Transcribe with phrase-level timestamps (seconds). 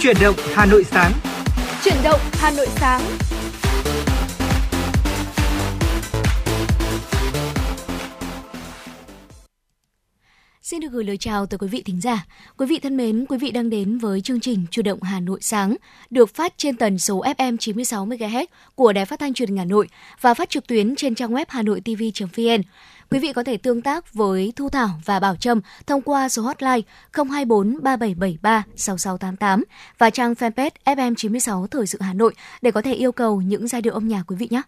[0.00, 1.12] Chuyển động Hà Nội sáng.
[1.84, 3.00] Chuyển động Hà Nội sáng.
[10.62, 12.26] Xin được gửi lời chào tới quý vị thính giả.
[12.56, 15.38] Quý vị thân mến, quý vị đang đến với chương trình Chủ động Hà Nội
[15.42, 15.76] sáng,
[16.10, 19.64] được phát trên tần số FM 96 MHz của Đài Phát thanh Truyền hình Hà
[19.64, 19.88] Nội
[20.20, 22.62] và phát trực tuyến trên trang web hanoitv.vn.
[23.10, 26.42] Quý vị có thể tương tác với Thu Thảo và Bảo Trâm thông qua số
[26.42, 26.80] hotline
[27.12, 29.64] 024 3773 6688
[29.98, 33.82] và trang fanpage FM96 Thời sự Hà Nội để có thể yêu cầu những giai
[33.82, 34.62] điệu âm nhạc quý vị nhé.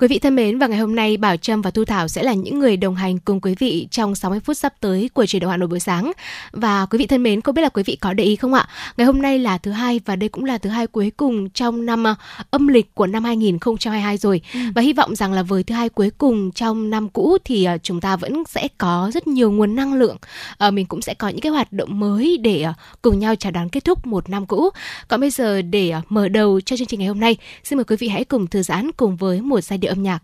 [0.00, 2.32] Quý vị thân mến, và ngày hôm nay Bảo Trâm và Thu Thảo sẽ là
[2.32, 5.50] những người đồng hành cùng quý vị trong 60 phút sắp tới của truyền động
[5.50, 6.12] Hà Nội buổi sáng.
[6.52, 8.68] Và quý vị thân mến, không biết là quý vị có để ý không ạ?
[8.96, 11.86] Ngày hôm nay là thứ hai và đây cũng là thứ hai cuối cùng trong
[11.86, 12.14] năm ờ,
[12.50, 14.40] âm lịch của năm 2022 rồi.
[14.54, 14.60] Ừ.
[14.74, 17.78] Và hy vọng rằng là với thứ hai cuối cùng trong năm cũ thì ờ,
[17.82, 20.16] chúng ta vẫn sẽ có rất nhiều nguồn năng lượng.
[20.58, 22.66] À, mình cũng sẽ có những cái hoạt động mới để
[23.02, 24.70] cùng nhau chào đón kết thúc một năm cũ.
[25.08, 27.96] Còn bây giờ để mở đầu cho chương trình ngày hôm nay, xin mời quý
[27.96, 30.22] vị hãy cùng thư giãn cùng với một giai điệu âm nhạc.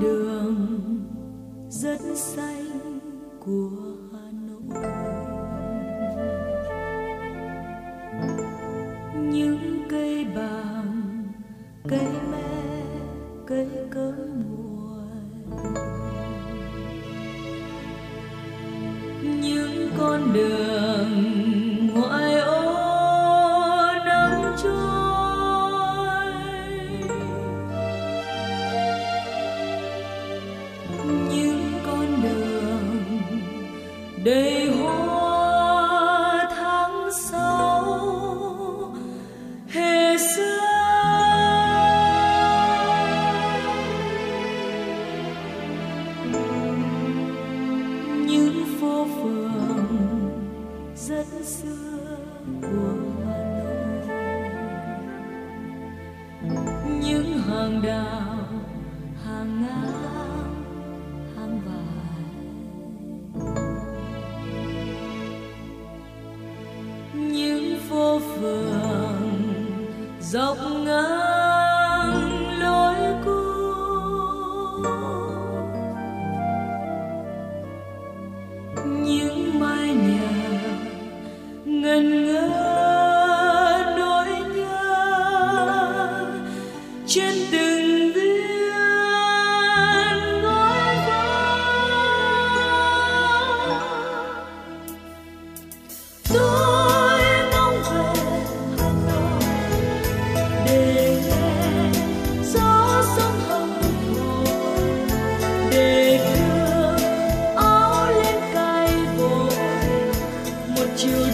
[0.00, 0.56] đường
[1.70, 2.98] rất xanh
[3.40, 3.70] của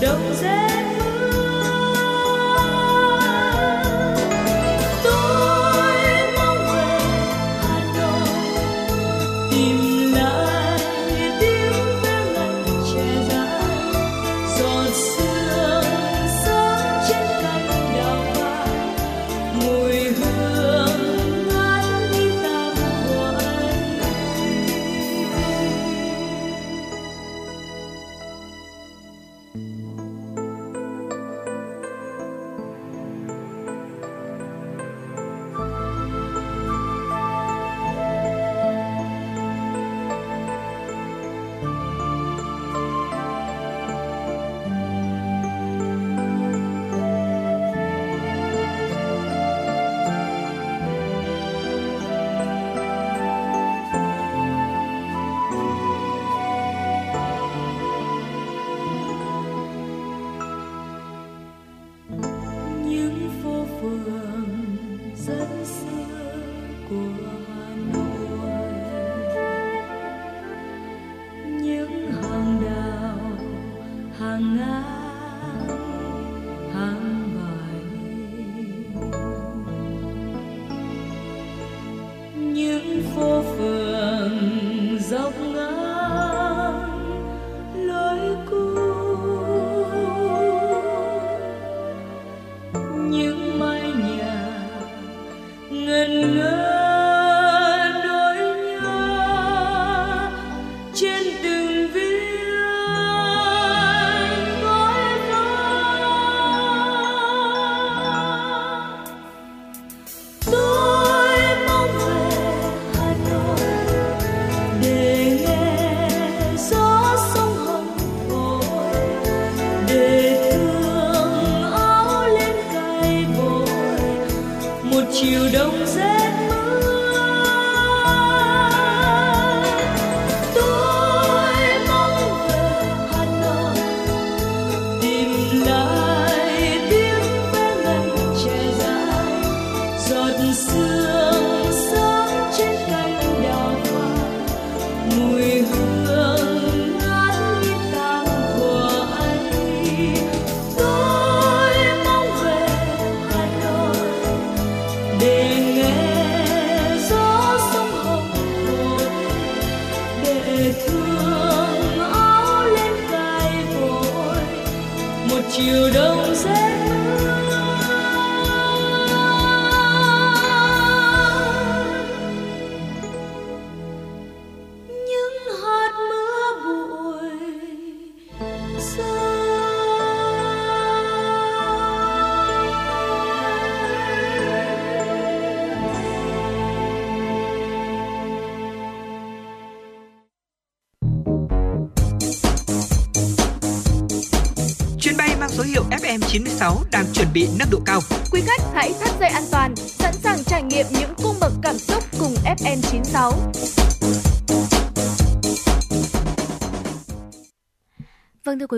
[0.00, 0.67] đâu dễ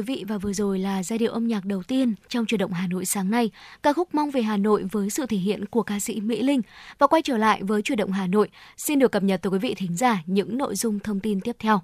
[0.01, 2.73] quý vị và vừa rồi là giai điệu âm nhạc đầu tiên trong chuyển động
[2.73, 3.51] Hà Nội sáng nay,
[3.83, 6.63] ca khúc Mong về Hà Nội với sự thể hiện của ca sĩ Mỹ Linh.
[6.99, 9.59] Và quay trở lại với chuyển động Hà Nội, xin được cập nhật tới quý
[9.59, 11.81] vị thính giả những nội dung thông tin tiếp theo.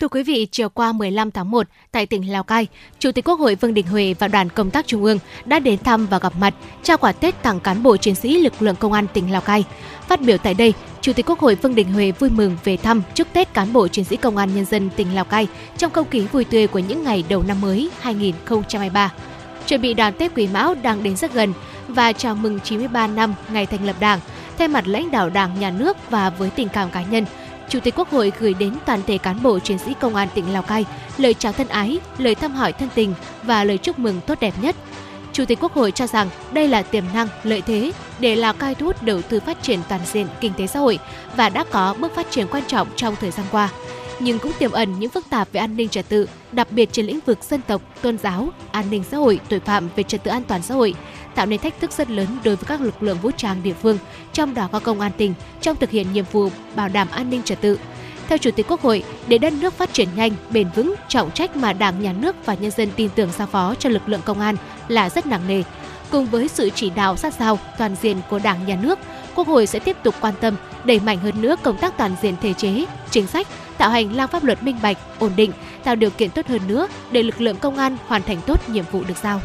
[0.00, 2.66] Thưa quý vị, chiều qua 15 tháng 1 tại tỉnh Lào Cai,
[2.98, 5.78] Chủ tịch Quốc hội Vương Đình Huệ và đoàn công tác Trung ương đã đến
[5.78, 8.92] thăm và gặp mặt, trao quà Tết tặng cán bộ chiến sĩ lực lượng công
[8.92, 9.64] an tỉnh Lào Cai.
[10.08, 13.02] Phát biểu tại đây, Chủ tịch Quốc hội Vương Đình Huệ vui mừng về thăm
[13.14, 15.48] chúc Tết cán bộ chiến sĩ công an nhân dân tỉnh Lào Cai
[15.78, 19.12] trong không khí vui tươi của những ngày đầu năm mới 2023.
[19.66, 21.52] Chuẩn bị đoàn Tết Quý Mão đang đến rất gần
[21.88, 24.20] và chào mừng 93 năm ngày thành lập Đảng,
[24.58, 27.24] thay mặt lãnh đạo Đảng, Nhà nước và với tình cảm cá nhân–
[27.68, 30.52] Chủ tịch Quốc hội gửi đến toàn thể cán bộ chiến sĩ công an tỉnh
[30.52, 30.84] Lào Cai
[31.18, 34.54] lời chào thân ái, lời thăm hỏi thân tình và lời chúc mừng tốt đẹp
[34.62, 34.76] nhất.
[35.32, 38.74] Chủ tịch Quốc hội cho rằng đây là tiềm năng, lợi thế để Lào Cai
[38.74, 40.98] thu hút đầu tư phát triển toàn diện kinh tế xã hội
[41.36, 43.70] và đã có bước phát triển quan trọng trong thời gian qua
[44.20, 47.06] nhưng cũng tiềm ẩn những phức tạp về an ninh trật tự, đặc biệt trên
[47.06, 50.30] lĩnh vực dân tộc, tôn giáo, an ninh xã hội, tội phạm về trật tự
[50.30, 50.94] an toàn xã hội,
[51.34, 53.98] tạo nên thách thức rất lớn đối với các lực lượng vũ trang địa phương,
[54.32, 57.42] trong đó có công an tỉnh trong thực hiện nhiệm vụ bảo đảm an ninh
[57.42, 57.78] trật tự.
[58.28, 61.56] Theo Chủ tịch Quốc hội, để đất nước phát triển nhanh, bền vững, trọng trách
[61.56, 64.40] mà Đảng, Nhà nước và nhân dân tin tưởng giao phó cho lực lượng công
[64.40, 64.56] an
[64.88, 65.62] là rất nặng nề.
[66.10, 68.98] Cùng với sự chỉ đạo sát sao toàn diện của Đảng, Nhà nước,
[69.34, 72.34] Quốc hội sẽ tiếp tục quan tâm, đẩy mạnh hơn nữa công tác toàn diện
[72.42, 73.46] thể chế, chính sách,
[73.78, 75.52] tạo hành lang pháp luật minh bạch, ổn định,
[75.84, 78.84] tạo điều kiện tốt hơn nữa để lực lượng công an hoàn thành tốt nhiệm
[78.92, 79.40] vụ được giao.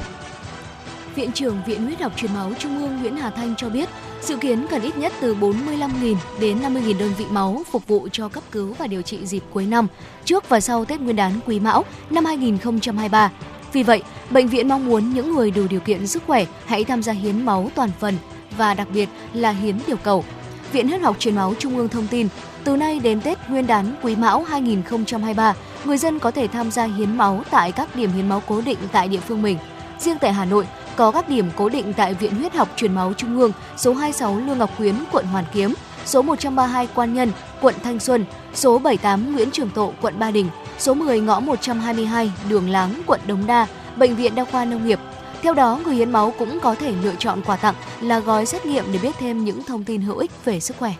[1.19, 3.89] Viện trưởng Viện Huyết học Truyền máu Trung ương Nguyễn Hà Thanh cho biết,
[4.21, 8.29] dự kiến cần ít nhất từ 45.000 đến 50.000 đơn vị máu phục vụ cho
[8.29, 9.87] cấp cứu và điều trị dịp cuối năm,
[10.25, 13.31] trước và sau Tết Nguyên đán Quý Mão năm 2023.
[13.73, 17.03] Vì vậy, bệnh viện mong muốn những người đủ điều kiện sức khỏe hãy tham
[17.03, 18.17] gia hiến máu toàn phần
[18.57, 20.23] và đặc biệt là hiến tiểu cầu.
[20.71, 22.27] Viện Huyết học Truyền máu Trung ương thông tin,
[22.63, 25.53] từ nay đến Tết Nguyên đán Quý Mão 2023,
[25.85, 28.77] người dân có thể tham gia hiến máu tại các điểm hiến máu cố định
[28.91, 29.57] tại địa phương mình.
[29.99, 33.13] Riêng tại Hà Nội, có các điểm cố định tại Viện Huyết học Truyền máu
[33.13, 35.73] Trung ương, số 26 Lương Ngọc Quyến, quận Hoàn Kiếm,
[36.05, 40.49] số 132 Quan Nhân, quận Thanh Xuân, số 78 Nguyễn Trường Tộ, quận Ba Đình,
[40.77, 44.99] số 10 ngõ 122 Đường Láng, quận Đống Đa, Bệnh viện Đa khoa Nông nghiệp.
[45.41, 48.65] Theo đó, người hiến máu cũng có thể lựa chọn quà tặng là gói xét
[48.65, 50.93] nghiệm để biết thêm những thông tin hữu ích về sức khỏe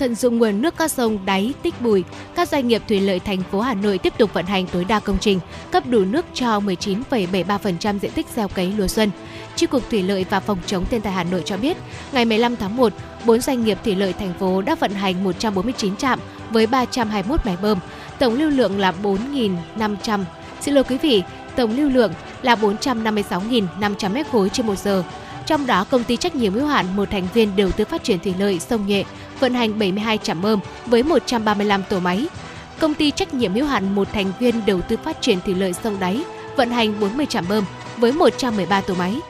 [0.00, 2.04] tận dụng nguồn nước các sông đáy tích bùi,
[2.34, 5.00] các doanh nghiệp thủy lợi thành phố Hà Nội tiếp tục vận hành tối đa
[5.00, 5.40] công trình,
[5.70, 9.10] cấp đủ nước cho 19,73% diện tích gieo cấy lúa xuân.
[9.56, 11.76] Chi cục Thủy lợi và Phòng chống thiên tai Hà Nội cho biết,
[12.12, 12.92] ngày 15 tháng 1,
[13.24, 16.18] 4 doanh nghiệp thủy lợi thành phố đã vận hành 149 trạm
[16.50, 17.78] với 321 máy bơm,
[18.18, 20.24] tổng lưu lượng là 4.500.
[20.60, 21.22] Xin lỗi quý vị,
[21.56, 25.04] tổng lưu lượng là 456.500 m khối trên một giờ.
[25.50, 28.18] Trong đó, công ty trách nhiệm hữu hạn một thành viên đầu tư phát triển
[28.18, 29.04] thủy lợi sông Nhuệ
[29.40, 32.26] vận hành 72 trạm bơm với 135 tổ máy.
[32.78, 35.72] Công ty trách nhiệm hữu hạn một thành viên đầu tư phát triển thủy lợi
[35.72, 36.24] sông Đáy
[36.56, 37.64] vận hành 40 trạm bơm
[37.96, 39.20] với 113 tổ máy.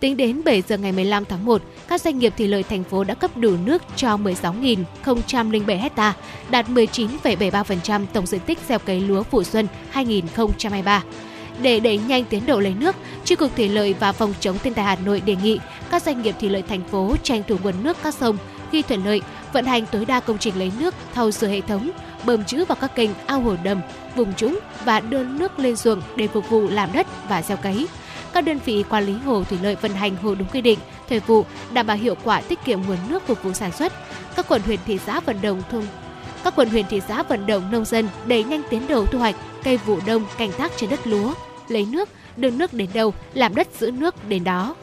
[0.00, 3.04] Tính đến 7 giờ ngày 15 tháng 1, các doanh nghiệp thủy lợi thành phố
[3.04, 6.14] đã cấp đủ nước cho 16.007 hecta,
[6.50, 11.02] đạt 19,73% tổng diện tích gieo cấy lúa vụ xuân 2023.
[11.62, 14.74] Để đẩy nhanh tiến độ lấy nước, Chi cục Thủy lợi và Phòng chống thiên
[14.74, 15.58] tai Hà Nội đề nghị
[15.90, 18.36] các doanh nghiệp thủy lợi thành phố tranh thủ nguồn nước các sông
[18.72, 19.20] khi thuận lợi,
[19.52, 21.90] vận hành tối đa công trình lấy nước, thầu sửa hệ thống,
[22.24, 23.80] bơm trữ vào các kênh ao hồ đầm,
[24.16, 27.86] vùng trũng và đưa nước lên ruộng để phục vụ làm đất và gieo cấy.
[28.32, 31.20] Các đơn vị quản lý hồ thủy lợi vận hành hồ đúng quy định, thời
[31.20, 33.92] vụ, đảm bảo hiệu quả tiết kiệm nguồn nước phục vụ sản xuất.
[34.36, 35.86] Các quận huyện thị xã vận động thông
[36.44, 39.34] các quận huyện thị xã vận động nông dân đẩy nhanh tiến độ thu hoạch
[39.64, 41.34] cây vụ đông canh tác trên đất lúa,
[41.68, 44.74] lấy nước, đưa nước đến đâu, làm đất giữ nước đến đó.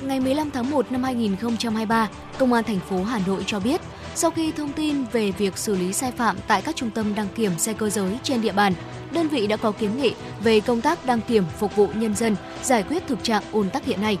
[0.00, 2.08] Ngày 15 tháng 1 năm 2023,
[2.38, 3.80] Công an thành phố Hà Nội cho biết,
[4.14, 7.28] sau khi thông tin về việc xử lý sai phạm tại các trung tâm đăng
[7.34, 8.72] kiểm xe cơ giới trên địa bàn,
[9.12, 12.36] đơn vị đã có kiến nghị về công tác đăng kiểm phục vụ nhân dân,
[12.62, 14.18] giải quyết thực trạng ùn tắc hiện nay.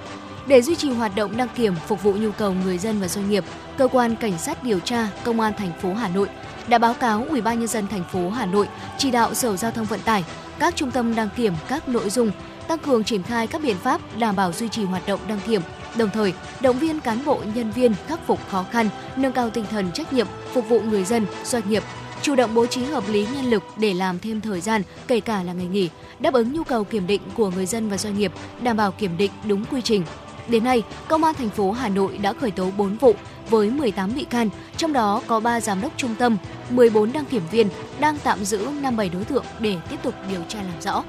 [0.48, 3.30] Để duy trì hoạt động đăng kiểm phục vụ nhu cầu người dân và doanh
[3.30, 3.44] nghiệp,
[3.78, 6.28] cơ quan cảnh sát điều tra Công an thành phố Hà Nội
[6.68, 9.70] đã báo cáo Ủy ban nhân dân thành phố Hà Nội chỉ đạo Sở Giao
[9.70, 10.24] thông Vận tải
[10.58, 12.30] các trung tâm đăng kiểm các nội dung
[12.68, 15.62] tăng cường triển khai các biện pháp đảm bảo duy trì hoạt động đăng kiểm,
[15.96, 19.64] đồng thời động viên cán bộ nhân viên khắc phục khó khăn, nâng cao tinh
[19.70, 21.82] thần trách nhiệm, phục vụ người dân, doanh nghiệp,
[22.22, 25.42] chủ động bố trí hợp lý nhân lực để làm thêm thời gian, kể cả
[25.42, 25.88] là ngày nghỉ,
[26.20, 29.16] đáp ứng nhu cầu kiểm định của người dân và doanh nghiệp, đảm bảo kiểm
[29.16, 30.04] định đúng quy trình.
[30.48, 33.14] Đến nay, Công an thành phố Hà Nội đã khởi tố 4 vụ
[33.50, 36.36] với 18 bị can, trong đó có 3 giám đốc trung tâm,
[36.70, 37.68] 14 đăng kiểm viên
[38.00, 41.04] đang tạm giữ 57 đối tượng để tiếp tục điều tra làm rõ.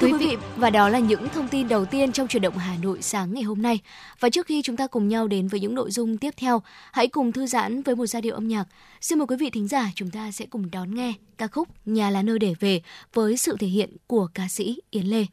[0.00, 2.76] Thưa quý vị, và đó là những thông tin đầu tiên trong chuyển động Hà
[2.82, 3.80] Nội sáng ngày hôm nay.
[4.20, 6.62] Và trước khi chúng ta cùng nhau đến với những nội dung tiếp theo,
[6.92, 8.64] hãy cùng thư giãn với một giai điệu âm nhạc.
[9.00, 12.10] Xin mời quý vị thính giả chúng ta sẽ cùng đón nghe ca khúc Nhà
[12.10, 12.82] là nơi để về
[13.14, 15.26] với sự thể hiện của ca sĩ Yến Lê.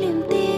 [0.00, 0.57] Niềm tin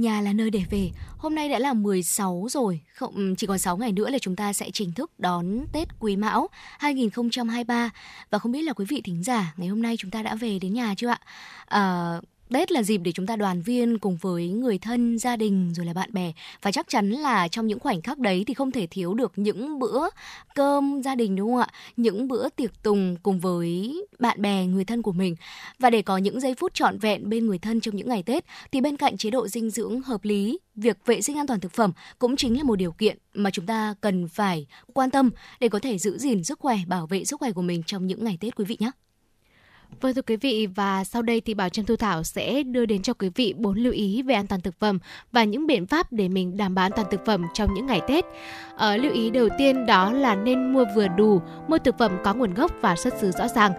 [0.00, 0.90] nhà là nơi để về.
[1.18, 4.36] Hôm nay đã là 16 rồi, không ừ, chỉ còn 6 ngày nữa là chúng
[4.36, 7.90] ta sẽ chính thức đón Tết Quý Mão 2023
[8.30, 10.58] và không biết là quý vị thính giả ngày hôm nay chúng ta đã về
[10.58, 11.20] đến nhà chưa ạ?
[11.66, 12.20] À,
[12.52, 15.86] Tết là dịp để chúng ta đoàn viên cùng với người thân, gia đình rồi
[15.86, 16.32] là bạn bè
[16.62, 19.78] và chắc chắn là trong những khoảnh khắc đấy thì không thể thiếu được những
[19.78, 20.08] bữa
[20.54, 21.68] cơm gia đình đúng không ạ?
[21.96, 25.36] Những bữa tiệc tùng cùng với bạn bè, người thân của mình.
[25.78, 28.44] Và để có những giây phút trọn vẹn bên người thân trong những ngày Tết
[28.72, 31.72] thì bên cạnh chế độ dinh dưỡng hợp lý, việc vệ sinh an toàn thực
[31.72, 35.30] phẩm cũng chính là một điều kiện mà chúng ta cần phải quan tâm
[35.60, 38.24] để có thể giữ gìn sức khỏe, bảo vệ sức khỏe của mình trong những
[38.24, 38.90] ngày Tết quý vị nhé.
[40.00, 43.02] Vâng thưa quý vị và sau đây thì Bảo Trâm Thu Thảo sẽ đưa đến
[43.02, 44.98] cho quý vị bốn lưu ý về an toàn thực phẩm
[45.32, 48.00] và những biện pháp để mình đảm bảo an toàn thực phẩm trong những ngày
[48.08, 48.24] Tết.
[48.76, 52.34] Ở lưu ý đầu tiên đó là nên mua vừa đủ, mua thực phẩm có
[52.34, 53.72] nguồn gốc và xuất xứ rõ ràng.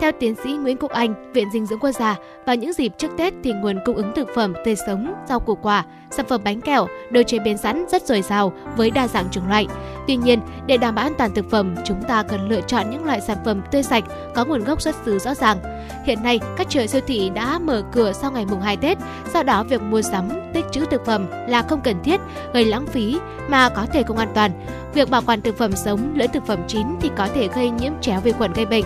[0.00, 3.10] Theo tiến sĩ Nguyễn Quốc Anh, Viện Dinh dưỡng Quốc gia, vào những dịp trước
[3.18, 6.60] Tết thì nguồn cung ứng thực phẩm tươi sống, rau củ quả, sản phẩm bánh
[6.60, 9.66] kẹo, đồ chế biến sẵn rất dồi dào với đa dạng chủng loại.
[10.06, 13.04] Tuy nhiên, để đảm bảo an toàn thực phẩm, chúng ta cần lựa chọn những
[13.04, 15.51] loại sản phẩm tươi sạch, có nguồn gốc xuất xứ rõ ràng.
[16.04, 18.98] Hiện nay, các chợ siêu thị đã mở cửa sau ngày mùng 2 Tết,
[19.34, 22.20] do đó việc mua sắm, tích trữ thực phẩm là không cần thiết,
[22.52, 24.50] gây lãng phí mà có thể không an toàn.
[24.94, 27.92] Việc bảo quản thực phẩm sống, lẫn thực phẩm chín thì có thể gây nhiễm
[28.00, 28.84] chéo vi khuẩn gây bệnh.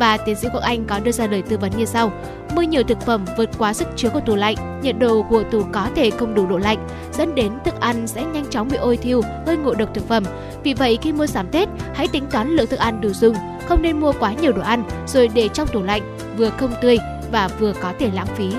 [0.00, 2.12] Và tiến sĩ Quốc Anh có đưa ra lời tư vấn như sau:
[2.54, 5.62] mua nhiều thực phẩm vượt quá sức chứa của tủ lạnh, nhiệt độ của tủ
[5.72, 8.96] có thể không đủ độ lạnh, dẫn đến thức ăn sẽ nhanh chóng bị ôi
[8.96, 10.24] thiêu, gây ngộ độc thực phẩm.
[10.62, 13.36] Vì vậy khi mua sắm Tết, hãy tính toán lượng thức ăn đủ dùng,
[13.68, 16.98] không nên mua quá nhiều đồ ăn rồi để trong tủ lạnh, vừa không tươi
[17.32, 18.52] và vừa có thể lãng phí.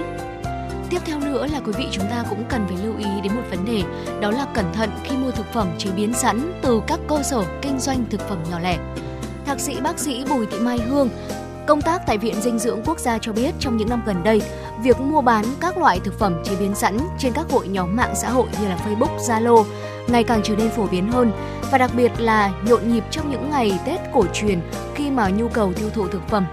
[0.89, 3.43] Tiếp theo nữa là quý vị chúng ta cũng cần phải lưu ý đến một
[3.49, 3.83] vấn đề,
[4.21, 7.43] đó là cẩn thận khi mua thực phẩm chế biến sẵn từ các cơ sở
[7.61, 8.77] kinh doanh thực phẩm nhỏ lẻ.
[9.51, 11.09] Thạc sĩ bác sĩ Bùi Thị Mai Hương,
[11.67, 14.41] công tác tại Viện Dinh dưỡng Quốc gia cho biết trong những năm gần đây,
[14.83, 18.13] việc mua bán các loại thực phẩm chế biến sẵn trên các hội nhóm mạng
[18.15, 19.65] xã hội như là Facebook, Zalo
[20.07, 21.31] ngày càng trở nên phổ biến hơn
[21.71, 24.61] và đặc biệt là nhộn nhịp trong những ngày Tết cổ truyền
[24.95, 26.45] khi mà nhu cầu tiêu thụ thực phẩm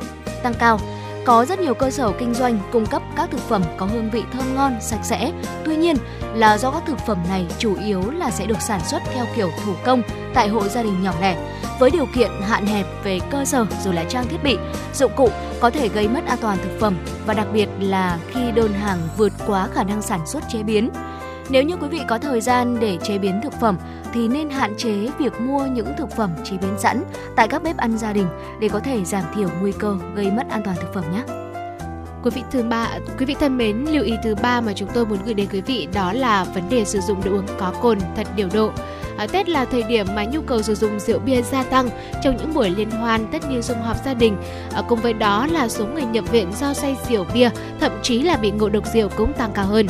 [0.42, 0.80] tăng cao.
[1.28, 4.22] Có rất nhiều cơ sở kinh doanh cung cấp các thực phẩm có hương vị
[4.32, 5.32] thơm ngon, sạch sẽ.
[5.64, 5.96] Tuy nhiên
[6.34, 9.50] là do các thực phẩm này chủ yếu là sẽ được sản xuất theo kiểu
[9.64, 10.02] thủ công
[10.34, 11.36] tại hộ gia đình nhỏ lẻ
[11.78, 14.56] với điều kiện hạn hẹp về cơ sở rồi là trang thiết bị,
[14.94, 15.28] dụng cụ
[15.60, 18.98] có thể gây mất an toàn thực phẩm và đặc biệt là khi đơn hàng
[19.16, 20.90] vượt quá khả năng sản xuất chế biến.
[21.50, 23.78] Nếu như quý vị có thời gian để chế biến thực phẩm
[24.12, 27.04] thì nên hạn chế việc mua những thực phẩm chế biến sẵn
[27.36, 28.26] tại các bếp ăn gia đình
[28.60, 31.22] để có thể giảm thiểu nguy cơ gây mất an toàn thực phẩm nhé.
[32.22, 35.06] Quý vị thứ ba, quý vị thân mến, lưu ý thứ ba mà chúng tôi
[35.06, 37.98] muốn gửi đến quý vị đó là vấn đề sử dụng đồ uống có cồn
[38.16, 38.70] thật điều độ.
[39.16, 41.88] À, Tết là thời điểm mà nhu cầu sử dụng rượu bia gia tăng
[42.22, 44.36] trong những buổi liên hoan, tất niên sum họp gia đình.
[44.72, 48.22] À, cùng với đó là số người nhập viện do say rượu bia, thậm chí
[48.22, 49.86] là bị ngộ độc rượu cũng tăng cao hơn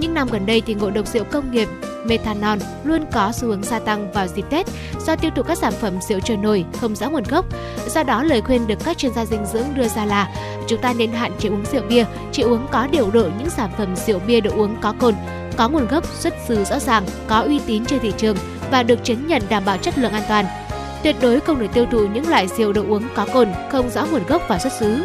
[0.00, 1.68] những năm gần đây thì ngộ độc rượu công nghiệp
[2.04, 4.66] methanol luôn có xu hướng gia tăng vào dịp Tết
[5.06, 7.44] do tiêu thụ các sản phẩm rượu trôi nổi không rõ nguồn gốc.
[7.88, 10.28] Do đó lời khuyên được các chuyên gia dinh dưỡng đưa ra là
[10.68, 13.70] chúng ta nên hạn chế uống rượu bia, chỉ uống có điều độ những sản
[13.78, 15.14] phẩm rượu bia đồ uống có cồn,
[15.56, 18.36] có nguồn gốc xuất xứ rõ ràng, có uy tín trên thị trường
[18.70, 20.44] và được chứng nhận đảm bảo chất lượng an toàn.
[21.02, 24.06] Tuyệt đối không được tiêu thụ những loại rượu đồ uống có cồn không rõ
[24.10, 24.96] nguồn gốc và xuất xứ.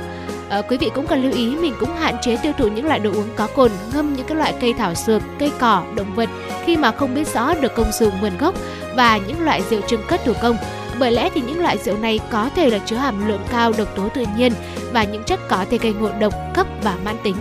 [0.50, 3.00] À, quý vị cũng cần lưu ý mình cũng hạn chế tiêu thụ những loại
[3.00, 6.30] đồ uống có cồn, ngâm những cái loại cây thảo dược, cây cỏ, động vật
[6.66, 8.56] khi mà không biết rõ được công dụng nguồn gốc
[8.96, 10.58] và những loại rượu trưng cất thủ công.
[11.00, 13.96] Bởi lẽ thì những loại rượu này có thể là chứa hàm lượng cao độc
[13.96, 14.54] tố tự nhiên
[14.94, 17.36] và những chất có thể gây ngộ độc cấp và mãn tính.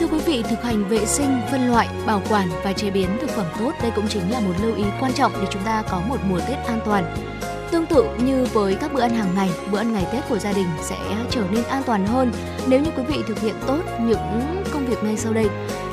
[0.00, 3.30] Thưa quý vị, thực hành vệ sinh, phân loại, bảo quản và chế biến thực
[3.30, 6.00] phẩm tốt đây cũng chính là một lưu ý quan trọng để chúng ta có
[6.08, 7.04] một mùa Tết an toàn.
[7.70, 10.52] Tương tự như với các bữa ăn hàng ngày, bữa ăn ngày Tết của gia
[10.52, 10.96] đình sẽ
[11.30, 12.32] trở nên an toàn hơn
[12.68, 15.46] nếu như quý vị thực hiện tốt những công việc ngay sau đây.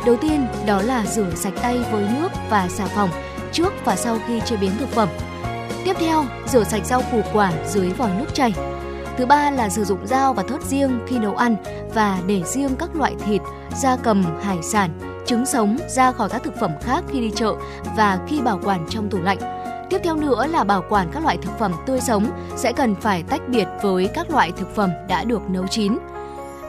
[0.06, 3.10] Đầu tiên đó là rửa sạch tay với nước và xà phòng
[3.52, 5.10] trước và sau khi chế biến thực phẩm.
[5.86, 8.54] Tiếp theo, rửa sạch rau củ quả dưới vòi nước chảy.
[9.18, 11.56] Thứ ba là sử dụng dao và thớt riêng khi nấu ăn
[11.94, 13.42] và để riêng các loại thịt,
[13.76, 14.90] da cầm, hải sản,
[15.26, 17.54] trứng sống ra khỏi các thực phẩm khác khi đi chợ
[17.98, 19.61] và khi bảo quản trong tủ lạnh.
[19.92, 22.26] Tiếp theo nữa là bảo quản các loại thực phẩm tươi sống
[22.56, 25.98] sẽ cần phải tách biệt với các loại thực phẩm đã được nấu chín.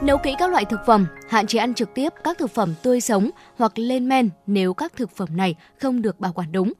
[0.01, 3.01] Nấu kỹ các loại thực phẩm, hạn chế ăn trực tiếp các thực phẩm tươi
[3.01, 6.73] sống hoặc lên men nếu các thực phẩm này không được bảo quản đúng.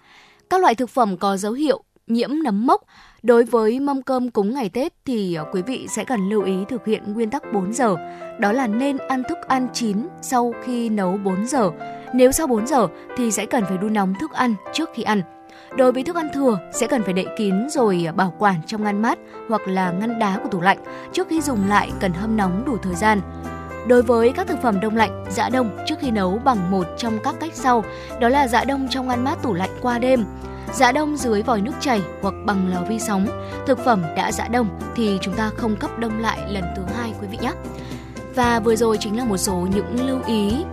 [0.50, 2.82] Các loại thực phẩm có dấu hiệu nhiễm nấm mốc
[3.24, 6.54] Đối với mâm cơm cúng ngày Tết thì à, quý vị sẽ cần lưu ý
[6.70, 7.96] thực hiện nguyên tắc 4 giờ.
[8.40, 11.72] Đó là nên ăn thức ăn chín sau khi nấu 4 giờ.
[12.14, 15.22] Nếu sau 4 giờ thì sẽ cần phải đun nóng thức ăn trước khi ăn.
[15.78, 19.02] Đối với thức ăn thừa sẽ cần phải đậy kín rồi bảo quản trong ngăn
[19.02, 20.78] mát hoặc là ngăn đá của tủ lạnh.
[21.14, 23.22] Trước khi dùng lại cần hâm nóng đủ thời gian.
[23.88, 27.20] Đối với các thực phẩm đông lạnh, giã đông trước khi nấu bằng một trong
[27.24, 27.84] các cách sau,
[28.20, 30.26] đó là giã đông trong ngăn mát tủ lạnh qua đêm,
[30.74, 33.26] giã đông dưới vòi nước chảy hoặc bằng lò vi sóng.
[33.68, 37.14] Thực phẩm đã giã đông thì chúng ta không cấp đông lại lần thứ hai
[37.22, 37.52] quý vị nhé.
[38.36, 40.66] Và vừa rồi chính là một số những lưu ý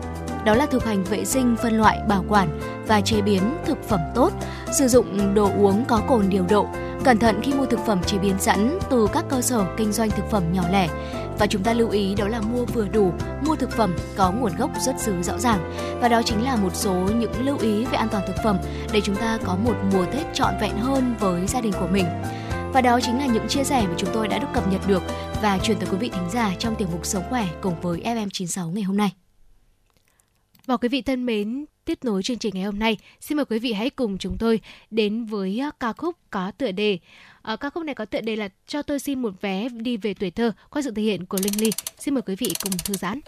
[0.45, 4.01] đó là thực hành vệ sinh, phân loại, bảo quản và chế biến thực phẩm
[4.15, 4.33] tốt,
[4.73, 6.69] sử dụng đồ uống có cồn điều độ,
[7.05, 10.11] cẩn thận khi mua thực phẩm chế biến sẵn từ các cơ sở kinh doanh
[10.11, 10.89] thực phẩm nhỏ lẻ
[11.41, 13.13] và chúng ta lưu ý đó là mua vừa đủ,
[13.47, 15.73] mua thực phẩm có nguồn gốc xuất xứ rõ ràng.
[16.01, 18.59] Và đó chính là một số những lưu ý về an toàn thực phẩm
[18.93, 22.05] để chúng ta có một mùa Tết trọn vẹn hơn với gia đình của mình.
[22.73, 25.03] Và đó chính là những chia sẻ mà chúng tôi đã được cập nhật được
[25.43, 28.71] và truyền tới quý vị thính giả trong tiểu mục Sống khỏe cùng với FM96
[28.71, 29.13] ngày hôm nay.
[30.71, 33.59] Và quý vị thân mến, tiếp nối chương trình ngày hôm nay, xin mời quý
[33.59, 36.99] vị hãy cùng chúng tôi đến với ờ, ca khúc có tựa đề.
[37.43, 40.15] À, ca khúc này có tựa đề là Cho tôi xin một vé đi về
[40.15, 41.71] tuổi thơ qua sự thể hiện của Linh Ly.
[41.99, 43.21] Xin mời quý vị cùng thư giãn.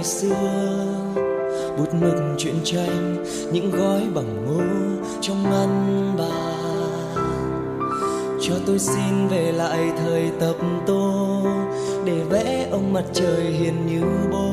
[0.00, 1.14] Ngày xưa.
[1.78, 4.62] Bút mực chuyện tranh những gói bằng ngô
[5.20, 6.60] trong ngăn bàn
[8.42, 11.42] cho tôi xin về lại thời tập tô,
[12.04, 14.52] để vẽ ông mặt trời hiền như bố.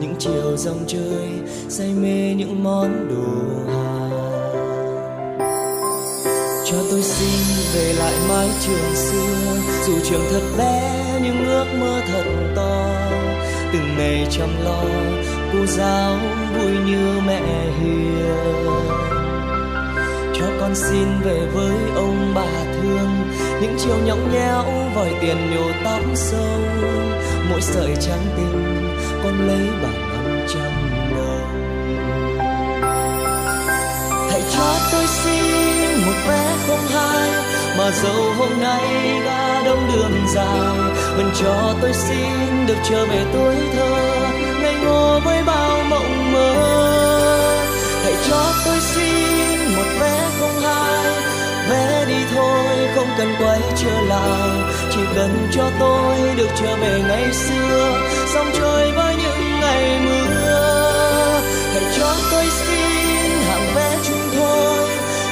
[0.00, 1.28] Những chiều dòng chơi
[1.68, 4.08] say mê những món đồ hà.
[6.64, 12.00] cho tôi xin về lại mái trường xưa, dù trường thật bé nhưng ước mơ
[12.06, 12.24] thật
[12.56, 13.21] to
[13.72, 14.82] từng ngày chăm lo,
[15.52, 16.16] cô giáo
[16.54, 17.40] vui như mẹ
[17.80, 18.36] hiền.
[20.34, 23.30] Cho con xin về với ông bà thương,
[23.60, 26.60] những chiều nhõng nhẽo vòi tiền nhổ tóc sâu.
[27.50, 28.88] Mỗi sợi trắng tình
[29.22, 30.72] con lấy bằng năm trăm
[31.16, 31.52] đồng.
[34.30, 35.44] Hãy cho tôi xin
[36.06, 37.30] một vé không hai
[37.78, 40.78] mà dẫu hôm nay đã đông đường dài,
[41.16, 43.96] vẫn cho tôi xin được trở về tuổi thơ.
[44.62, 46.54] Ngây ngô với bao mộng mơ,
[48.04, 51.12] hãy cho tôi xin một vé không hai.
[51.70, 54.50] Vé đi thôi, không cần quay trở lại,
[54.90, 58.00] chỉ cần cho tôi được trở về ngày xưa.
[58.34, 61.40] Sông trôi với những ngày mưa,
[61.72, 62.71] hãy cho tôi xin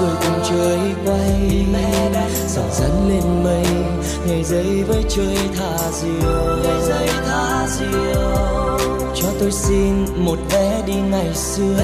[0.00, 1.66] rồi cùng chơi quay
[2.48, 3.64] dòng dẫn lên mây
[4.26, 6.56] nhảy dây với chơi thả diều.
[6.62, 8.78] Nhảy dây thả diều.
[9.14, 11.76] Cho tôi xin một vé đi ngày xưa.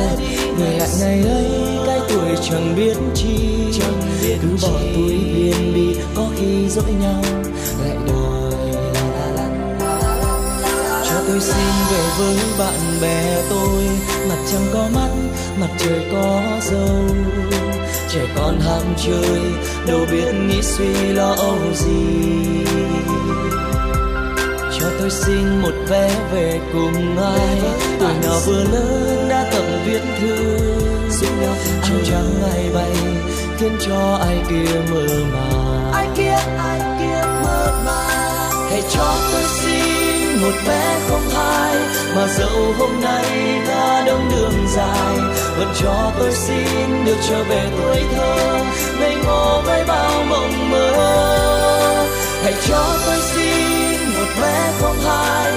[0.59, 3.37] Về lại ngày ấy cái tuổi chẳng biết chi.
[4.42, 7.22] Cứ bỏ túi biên bi có khi dỗi nhau
[7.85, 8.53] lại đòi.
[11.11, 13.85] Cho tôi xin về với bạn bè tôi
[14.29, 15.11] mặt trăng có mắt
[15.61, 17.74] mặt trời có dâu
[18.14, 19.40] trẻ con ham chơi
[19.87, 22.64] đâu biết nghĩ suy lo âu gì.
[24.79, 27.59] Cho tôi xin một vé về cùng ai
[28.00, 30.64] tuổi nào vừa lớn đã tập viết thư.
[31.94, 32.92] Áo trắng ngày bay
[33.59, 35.92] khiến cho ai kia mơ màng.
[35.92, 38.70] Ai kia ai kia mơ màng.
[38.70, 39.93] Hãy cho tôi xin
[40.42, 41.77] một vé không hai,
[42.16, 45.16] mà dẫu hôm nay đã đông đường dài,
[45.59, 48.59] vẫn cho tôi xin được trở về tuổi thơ.
[49.01, 52.07] Ngây ngô với bao mộng mơ,
[52.42, 55.53] hãy cho tôi xin một vé không hai.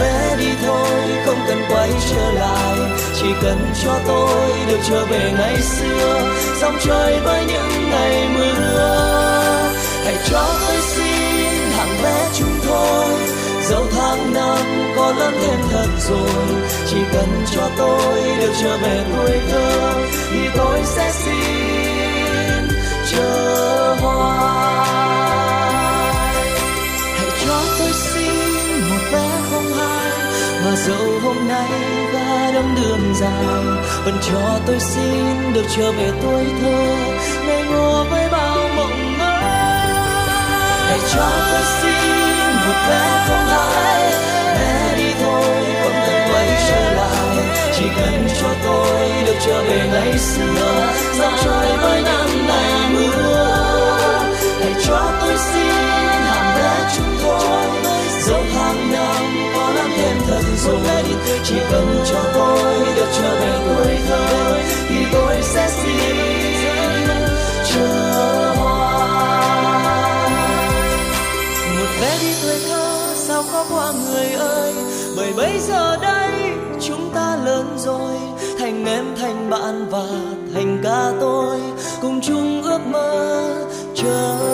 [0.00, 0.88] Vé đi thôi,
[1.26, 2.76] không cần quay trở lại,
[3.20, 6.32] chỉ cần cho tôi được trở về ngày xưa.
[6.60, 9.70] Dòng trời với những ngày mưa,
[10.04, 13.33] hãy cho tôi xin thằng vé chúng thôi
[13.70, 16.44] dẫu tháng năm có lớn thêm thật rồi,
[16.90, 19.92] chỉ cần cho tôi được trở về tuổi thơ,
[20.30, 22.68] thì tôi sẽ xin
[23.12, 24.84] chờ hoài.
[27.16, 30.10] Hãy cho tôi xin một vé không hai,
[30.64, 31.70] mà dẫu hôm nay
[32.14, 33.64] đã đông đường dài,
[34.04, 36.96] vẫn cho tôi xin được trở về tuổi thơ
[37.46, 39.40] ngây ngô với bao mộng mơ.
[40.88, 42.33] Hãy cho tôi xin
[42.66, 44.12] một bé không hai
[44.58, 47.36] vé đi thôi không cần quay trở lại
[47.76, 53.64] chỉ cần cho tôi được trở về ngày xưa dòng trời với năm ngày mưa
[54.60, 55.74] hãy cho tôi xin
[56.26, 57.68] hàng vé chúng tôi
[58.20, 61.04] dẫu hàng năm có lắm thêm thật rồi
[61.44, 66.23] chỉ cần cho tôi được trở về tuổi thơ thì tôi sẽ xin
[73.34, 74.74] sao có qua người ơi
[75.16, 76.32] bởi bây giờ đây
[76.80, 78.14] chúng ta lớn rồi,
[78.58, 80.06] thành em, thành bạn và
[80.54, 81.60] thành ca tôi
[82.02, 84.53] cùng chung ước mơ chờ.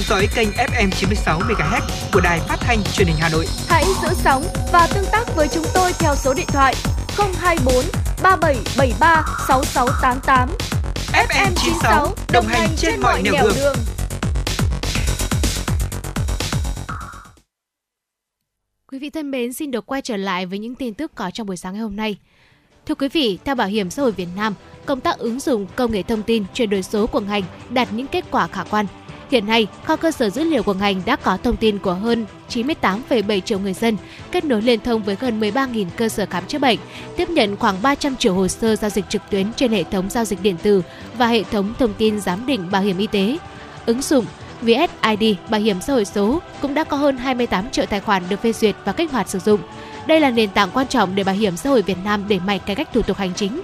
[0.00, 1.80] Theo dõi kênh FM 96 MHz
[2.12, 3.46] của đài phát thanh truyền hình Hà Nội.
[3.68, 6.74] Hãy giữ sóng và tương tác với chúng tôi theo số điện thoại
[7.38, 7.84] 024
[8.22, 10.48] 3773 6688.
[11.12, 13.52] FM 96 đồng hành trên mọi nẻo đường.
[13.56, 13.76] đường.
[18.92, 21.46] Quý vị thân mến, xin được quay trở lại với những tin tức có trong
[21.46, 22.18] buổi sáng ngày hôm nay.
[22.86, 24.54] Thưa quý vị, theo Bảo hiểm xã hội Việt Nam,
[24.86, 28.06] công tác ứng dụng công nghệ thông tin chuyển đổi số của ngành đạt những
[28.06, 28.86] kết quả khả quan.
[29.30, 32.26] Hiện nay, kho cơ sở dữ liệu của ngành đã có thông tin của hơn
[32.48, 33.96] 98,7 triệu người dân,
[34.32, 36.78] kết nối liên thông với gần 13.000 cơ sở khám chữa bệnh,
[37.16, 40.24] tiếp nhận khoảng 300 triệu hồ sơ giao dịch trực tuyến trên hệ thống giao
[40.24, 40.82] dịch điện tử
[41.18, 43.38] và hệ thống thông tin giám định bảo hiểm y tế.
[43.86, 44.24] Ứng dụng
[44.62, 48.42] VSID Bảo hiểm xã hội số cũng đã có hơn 28 triệu tài khoản được
[48.42, 49.60] phê duyệt và kích hoạt sử dụng.
[50.06, 52.60] Đây là nền tảng quan trọng để Bảo hiểm xã hội Việt Nam đẩy mạnh
[52.66, 53.60] cải cách thủ tục hành chính.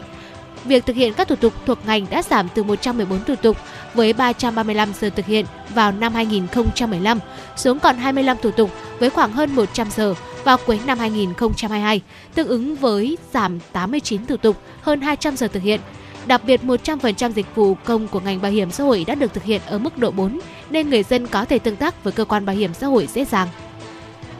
[0.66, 3.56] Việc thực hiện các thủ tục thuộc ngành đã giảm từ 114 thủ tục
[3.94, 7.18] với 335 giờ thực hiện vào năm 2015
[7.56, 12.00] xuống còn 25 thủ tục với khoảng hơn 100 giờ vào cuối năm 2022,
[12.34, 15.80] tương ứng với giảm 89 thủ tục, hơn 200 giờ thực hiện.
[16.26, 19.44] Đặc biệt 100% dịch vụ công của ngành bảo hiểm xã hội đã được thực
[19.44, 22.46] hiện ở mức độ 4 nên người dân có thể tương tác với cơ quan
[22.46, 23.48] bảo hiểm xã hội dễ dàng.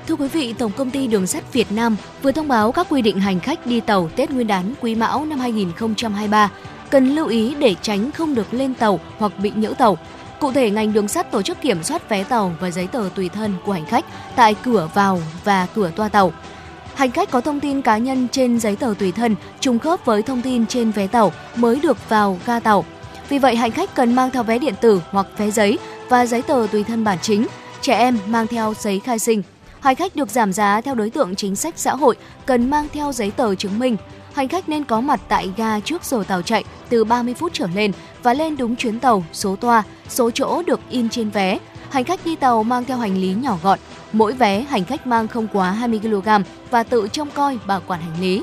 [0.07, 3.03] Thưa quý vị, Tổng công ty Đường sắt Việt Nam vừa thông báo các quy
[3.03, 6.51] định hành khách đi tàu Tết Nguyên đán Quý Mão năm 2023
[6.91, 9.99] cần lưu ý để tránh không được lên tàu hoặc bị nhỡ tàu.
[10.41, 13.29] Cụ thể, ngành đường sắt tổ chức kiểm soát vé tàu và giấy tờ tùy
[13.29, 14.05] thân của hành khách
[14.37, 16.33] tại cửa vào và cửa toa tàu.
[16.95, 20.23] Hành khách có thông tin cá nhân trên giấy tờ tùy thân trùng khớp với
[20.23, 22.85] thông tin trên vé tàu mới được vào ga tàu.
[23.29, 26.43] Vì vậy, hành khách cần mang theo vé điện tử hoặc vé giấy và giấy
[26.43, 27.47] tờ tùy thân bản chính.
[27.81, 29.43] Trẻ em mang theo giấy khai sinh.
[29.87, 33.13] Hành khách được giảm giá theo đối tượng chính sách xã hội cần mang theo
[33.13, 33.97] giấy tờ chứng minh.
[34.35, 37.67] Hành khách nên có mặt tại ga trước giờ tàu chạy từ 30 phút trở
[37.75, 41.59] lên và lên đúng chuyến tàu, số toa, số chỗ được in trên vé.
[41.91, 43.79] Hành khách đi tàu mang theo hành lý nhỏ gọn,
[44.13, 46.29] mỗi vé hành khách mang không quá 20 kg
[46.71, 48.43] và tự trông coi bảo quản hành lý.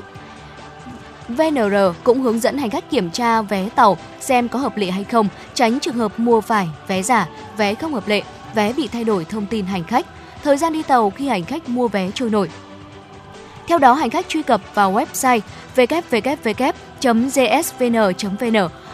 [1.28, 5.04] VNR cũng hướng dẫn hành khách kiểm tra vé tàu xem có hợp lệ hay
[5.04, 8.22] không, tránh trường hợp mua phải vé giả, vé không hợp lệ,
[8.54, 10.06] vé bị thay đổi thông tin hành khách,
[10.44, 12.50] thời gian đi tàu khi hành khách mua vé trôi nổi.
[13.66, 15.40] Theo đó, hành khách truy cập vào website
[15.76, 16.38] www.jsvn.vn,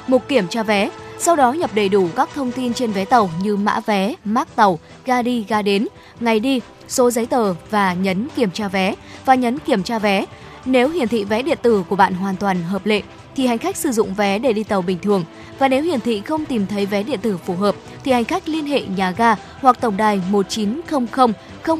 [0.06, 3.30] mục kiểm tra vé, sau đó nhập đầy đủ các thông tin trên vé tàu
[3.42, 5.88] như mã vé, mác tàu, ga đi, ga đến,
[6.20, 10.24] ngày đi, số giấy tờ và nhấn kiểm tra vé và nhấn kiểm tra vé.
[10.64, 13.02] Nếu hiển thị vé điện tử của bạn hoàn toàn hợp lệ
[13.37, 15.25] thì hành khách sử dụng vé để đi tàu bình thường
[15.59, 18.49] và nếu hiển thị không tìm thấy vé điện tử phù hợp thì hành khách
[18.49, 21.07] liên hệ nhà ga hoặc tổng đài 1900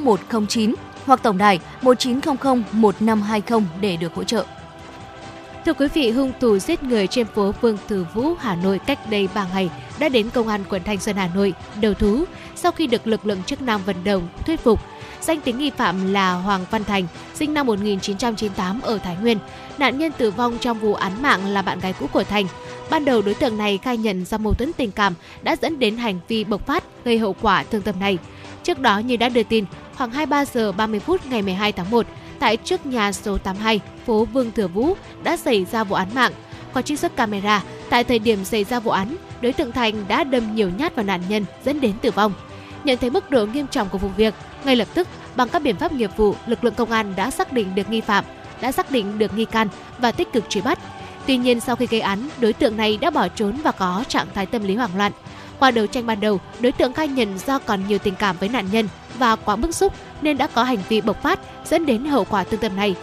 [0.05, 0.75] 0109
[1.07, 4.45] hoặc tổng đài 1900 1520 để được hỗ trợ.
[5.65, 9.11] Thưa quý vị, hung thủ giết người trên phố Vương Tử Vũ, Hà Nội cách
[9.11, 12.25] đây 3 ngày đã đến công an quận Thanh Xuân, Hà Nội đầu thú
[12.57, 14.81] sau khi được lực lượng chức năng vận động, thuyết phục.
[15.21, 19.39] Danh tính nghi phạm là Hoàng Văn Thành, sinh năm 1998 ở Thái Nguyên.
[19.81, 22.47] Nạn nhân tử vong trong vụ án mạng là bạn gái cũ của Thành.
[22.91, 25.97] Ban đầu đối tượng này khai nhận do mâu thuẫn tình cảm đã dẫn đến
[25.97, 28.19] hành vi bộc phát gây hậu quả thương tâm này.
[28.63, 29.65] Trước đó như đã đưa tin,
[29.97, 32.07] khoảng 23 giờ 30 phút ngày 12 tháng 1,
[32.39, 36.33] tại trước nhà số 82, phố Vương Thừa Vũ đã xảy ra vụ án mạng.
[36.73, 40.25] Qua trích xuất camera, tại thời điểm xảy ra vụ án, đối tượng Thành đã
[40.25, 42.33] đâm nhiều nhát vào nạn nhân dẫn đến tử vong.
[42.85, 45.77] Nhận thấy mức độ nghiêm trọng của vụ việc, ngay lập tức bằng các biện
[45.77, 48.25] pháp nghiệp vụ, lực lượng công an đã xác định được nghi phạm,
[48.61, 49.69] đã xác định được nghi can
[49.99, 50.79] và tích cực truy bắt.
[51.27, 54.27] Tuy nhiên sau khi gây án, đối tượng này đã bỏ trốn và có trạng
[54.35, 55.13] thái tâm lý hoảng loạn.
[55.59, 58.49] Qua đấu tranh ban đầu, đối tượng khai nhận do còn nhiều tình cảm với
[58.49, 59.93] nạn nhân và quá bức xúc
[60.23, 62.95] nên đã có hành vi bộc phát dẫn đến hậu quả tương tự này.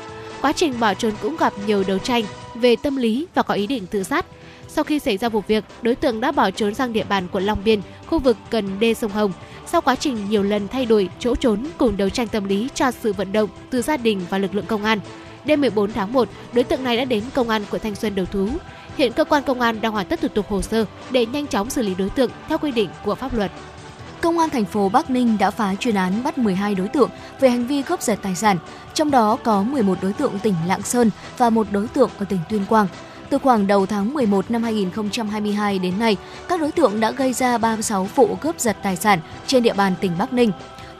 [0.41, 2.23] Quá trình bỏ trốn cũng gặp nhiều đấu tranh
[2.55, 4.25] về tâm lý và có ý định tự sát.
[4.67, 7.43] Sau khi xảy ra vụ việc, đối tượng đã bỏ trốn sang địa bàn quận
[7.43, 9.31] Long Biên, khu vực gần đê sông Hồng.
[9.65, 12.91] Sau quá trình nhiều lần thay đổi chỗ trốn cùng đấu tranh tâm lý cho
[12.91, 14.99] sự vận động từ gia đình và lực lượng công an,
[15.47, 18.25] đêm 14 tháng 1, đối tượng này đã đến công an quận Thanh Xuân đầu
[18.25, 18.47] thú.
[18.97, 21.69] Hiện cơ quan công an đang hoàn tất thủ tục hồ sơ để nhanh chóng
[21.69, 23.51] xử lý đối tượng theo quy định của pháp luật.
[24.21, 27.49] Công an thành phố Bắc Ninh đã phá chuyên án bắt 12 đối tượng về
[27.49, 28.57] hành vi cướp giật tài sản,
[28.93, 32.39] trong đó có 11 đối tượng tỉnh Lạng Sơn và một đối tượng ở tỉnh
[32.49, 32.87] Tuyên Quang.
[33.29, 36.17] Từ khoảng đầu tháng 11 năm 2022 đến nay,
[36.47, 39.93] các đối tượng đã gây ra 36 vụ cướp giật tài sản trên địa bàn
[40.01, 40.51] tỉnh Bắc Ninh.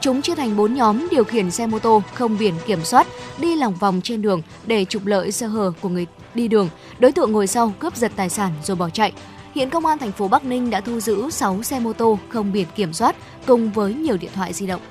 [0.02, 3.56] Chúng chia thành 4 nhóm điều khiển xe mô tô không biển kiểm soát, đi
[3.56, 6.70] lòng vòng trên đường để trục lợi sơ hở của người đi đường.
[7.00, 9.14] Đối tượng ngồi sau cướp giật tài sản rồi bỏ chạy.
[9.56, 12.52] Hiện công an thành phố Bắc Ninh đã thu giữ 6 xe mô tô không
[12.52, 14.82] biển kiểm soát cùng với nhiều điện thoại di động.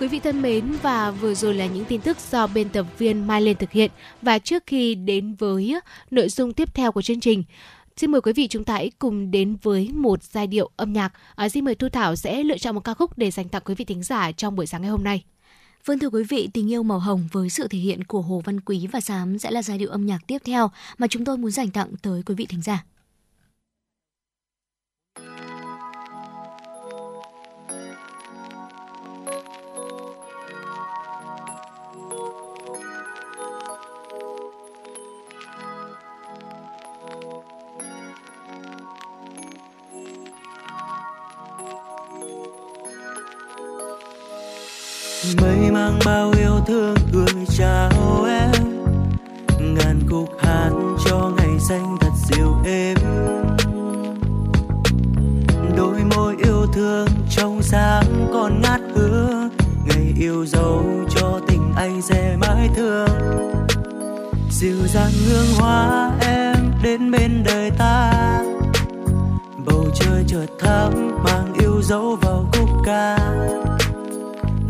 [0.00, 3.26] Quý vị thân mến và vừa rồi là những tin tức do biên tập viên
[3.26, 3.90] Mai Lên thực hiện
[4.22, 5.80] và trước khi đến với
[6.10, 7.44] nội dung tiếp theo của chương trình
[7.98, 11.12] Xin mời quý vị chúng ta hãy cùng đến với một giai điệu âm nhạc.
[11.34, 13.74] À, xin mời Thu Thảo sẽ lựa chọn một ca khúc để dành tặng quý
[13.74, 15.24] vị thính giả trong buổi sáng ngày hôm nay.
[15.84, 18.60] Vâng thưa quý vị, tình yêu màu hồng với sự thể hiện của Hồ Văn
[18.60, 21.50] Quý và Sám sẽ là giai điệu âm nhạc tiếp theo mà chúng tôi muốn
[21.50, 22.84] dành tặng tới quý vị thính giả.
[64.60, 68.12] Dịu dàng hương hoa em đến bên đời ta.
[69.66, 70.92] Bầu trời chợt thắm,
[71.24, 73.18] mang yêu dấu vào khúc ca.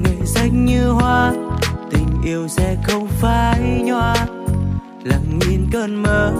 [0.02, 1.32] Ngày danh như hoa,
[1.90, 4.14] tình yêu sẽ không phai nhòa.
[5.04, 6.32] Lặng nhìn cơn mơ,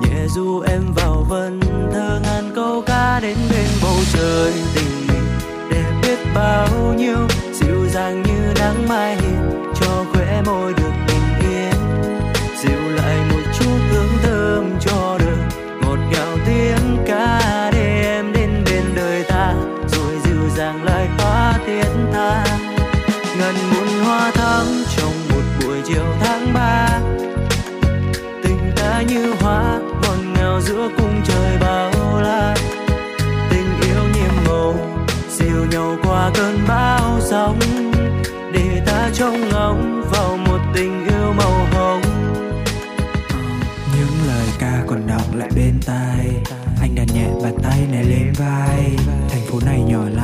[0.00, 1.60] nhẹ du em vào vần
[1.92, 4.52] thơ ngàn câu ca đến bên bầu trời.
[4.74, 5.24] Tình mình
[5.70, 7.18] đẹp biết bao nhiêu,
[7.52, 11.01] dịu dàng như nắng mai hiền cho khỏe môi được
[24.52, 27.00] thoáng trong một buổi chiều tháng ba.
[28.42, 32.54] Tình ta như hoa, ngọt ngào giữa cung trời bao la.
[33.50, 34.74] Tình yêu nhiệm màu,
[35.30, 37.58] dìu nhau qua cơn bão sóng.
[38.52, 42.02] Để ta trông ngóng vào một tình yêu màu hồng.
[43.96, 46.28] Những lời ca còn đọng lại bên tai.
[46.80, 48.91] Anh đặt nhẹ bàn tay này lên vai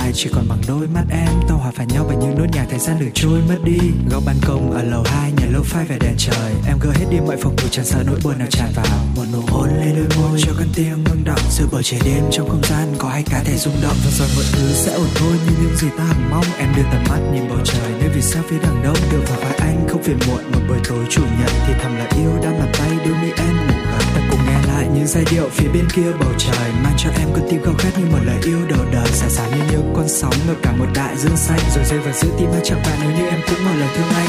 [0.09, 1.28] lại chỉ còn bằng đôi mắt em?
[1.48, 3.78] Tao hòa phải nhau bằng những nốt nhạc thời gian được trôi mất đi.
[4.11, 6.52] Góc ban công ở lầu hai, nhà lô phai về đèn trời.
[6.66, 8.98] Em gỡ hết đi mọi phòng thủ chẳng sợ nỗi buồn nào tràn vào.
[9.16, 12.24] Một nụ hôn lên đôi môi, cho con tim ngưng động giữa bầu trời đêm
[12.30, 13.96] trong không gian, có hai cá thể rung động.
[14.04, 16.44] Và rồi mọi thứ sẽ ổn thôi, như những gì ta hằng mong.
[16.59, 18.96] Em đưa tầm mắt nhìn bầu trời, nơi vì sao phía đằng đông.
[19.12, 20.42] Đưa vào vai anh, không phiền muộn.
[20.52, 22.90] Một buổi tối chủ nhật thì thầm là yêu đang làm tay.
[23.04, 24.38] Đưa mi em ngủ gần ta cùng
[24.78, 27.74] lại những giai điệu phía bên kia bầu trời, mang cho em con tim khao
[27.78, 29.06] khát như một lời yêu đầu đời.
[29.06, 32.12] Xả xả như những con sóng ngập cả một đại dương xanh, rồi rơi vào
[32.12, 32.60] giữa tim anh.
[32.64, 34.28] Chẳng bạn nếu như em cũng một lời thương anh.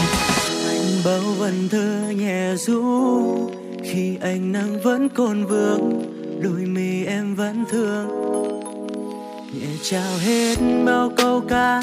[0.69, 3.49] Anh bao vần vâng thơ nhẹ ru
[3.83, 6.01] khi ánh nắng vẫn còn vương
[6.41, 8.07] đôi mi em vẫn thương.
[9.53, 11.81] Nhẹ trao hết bao câu ca,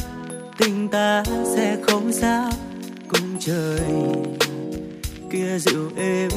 [0.58, 1.22] tình ta
[1.56, 2.50] sẽ không sao
[3.08, 3.80] cùng trời
[5.31, 6.31] kia dịu êm,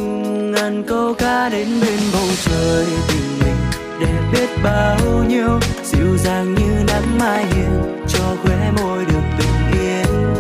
[0.51, 3.55] ngàn câu ca đến bên bầu trời tình mình
[3.99, 9.81] để biết bao nhiêu, dịu dàng như nắng mai hiền cho khóe môi được bình
[9.81, 10.33] yên.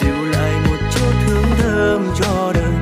[0.00, 2.72] Dịu lại một chút hương thơm cho đời,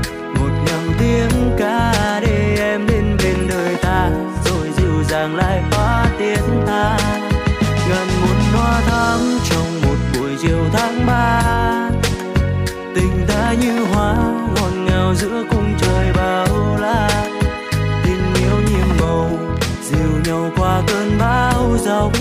[0.41, 4.11] một ngào tiếng ca để em đến bên đời ta,
[4.45, 6.99] rồi dịu dàng lại hóa tiếng ta.
[7.89, 11.91] Ngàn muôn hoa thắm trong một buổi chiều tháng ba,
[12.95, 14.39] tình ta như hoa
[15.11, 17.09] nhau giữa cung trời bao la.
[18.05, 19.31] Tình yêu nhiệm màu,
[19.83, 22.13] dìu nhau qua cơn bão giông.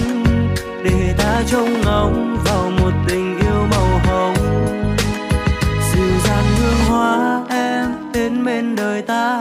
[0.83, 4.35] Để ta trông ngóng vào một tình yêu màu hồng.
[5.93, 9.39] Dịu dàng hương hoa em đến bên đời ta.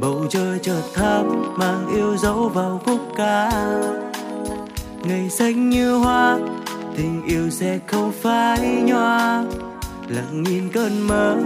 [0.00, 3.50] Bầu trời chợt thắm mang yêu dấu vào khúc ca.
[5.02, 6.38] Ngày xanh như hoa,
[6.96, 9.44] tình yêu sẽ không phai nhòa.
[10.08, 11.36] Lặng nhìn cơn mơ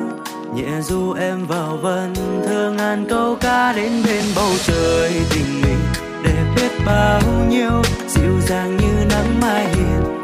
[0.55, 2.15] nhẹ du em vào vần
[2.47, 5.79] thơ ngàn câu ca đến bên bầu trời tình mình
[6.25, 10.18] để biết bao nhiêu dịu dàng như nắng mai hiền.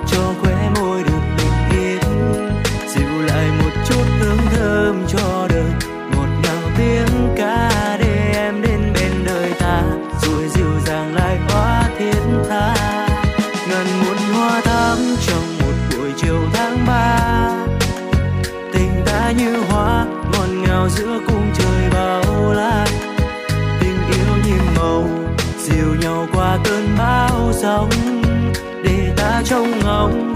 [29.85, 30.34] Ngóng.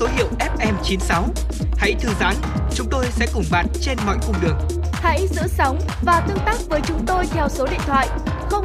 [0.00, 1.24] Số hiệu FM96.
[1.76, 2.34] Hãy thư giãn,
[2.74, 4.58] chúng tôi sẽ cùng bạn trên mọi cung đường.
[4.92, 8.08] Hãy giữ sóng và tương tác với chúng tôi theo số điện thoại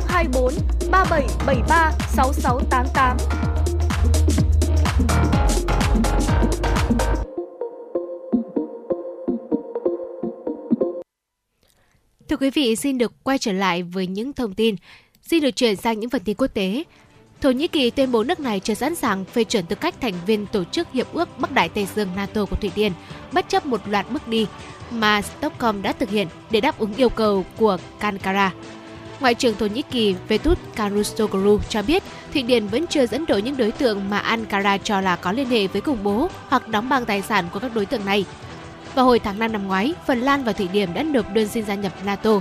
[0.07, 0.53] 024
[0.91, 3.17] 3773 6688.
[12.29, 14.75] Thưa quý vị, xin được quay trở lại với những thông tin.
[15.21, 16.83] Xin được chuyển sang những phần tin quốc tế.
[17.41, 20.13] Thổ Nhĩ Kỳ tuyên bố nước này chưa sẵn sàng phê chuẩn tư cách thành
[20.25, 22.91] viên tổ chức Hiệp ước Bắc Đại Tây Dương NATO của Thụy Điển,
[23.31, 24.47] bất chấp một loạt bước đi
[24.91, 28.53] mà Stockholm đã thực hiện để đáp ứng yêu cầu của Ankara.
[29.19, 33.38] Ngoại trưởng Thổ Nhĩ Kỳ Vetut Karusoglu cho biết Thụy Điển vẫn chưa dẫn độ
[33.38, 36.89] những đối tượng mà Ankara cho là có liên hệ với khủng bố hoặc đóng
[36.89, 38.25] băng tài sản của các đối tượng này.
[38.95, 41.65] Vào hồi tháng 5 năm ngoái, Phần Lan và Thụy Điển đã nộp đơn xin
[41.65, 42.39] gia nhập NATO.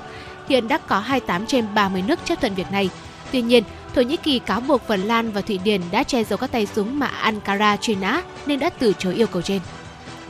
[0.48, 2.90] Hiện đã có 28 trên 30 nước chấp thuận việc này.
[3.34, 3.64] Tuy nhiên,
[3.94, 6.66] Thổ Nhĩ Kỳ cáo buộc Phần Lan và Thụy Điển đã che giấu các tay
[6.66, 9.60] súng mà Ankara truy nã nên đã từ chối yêu cầu trên.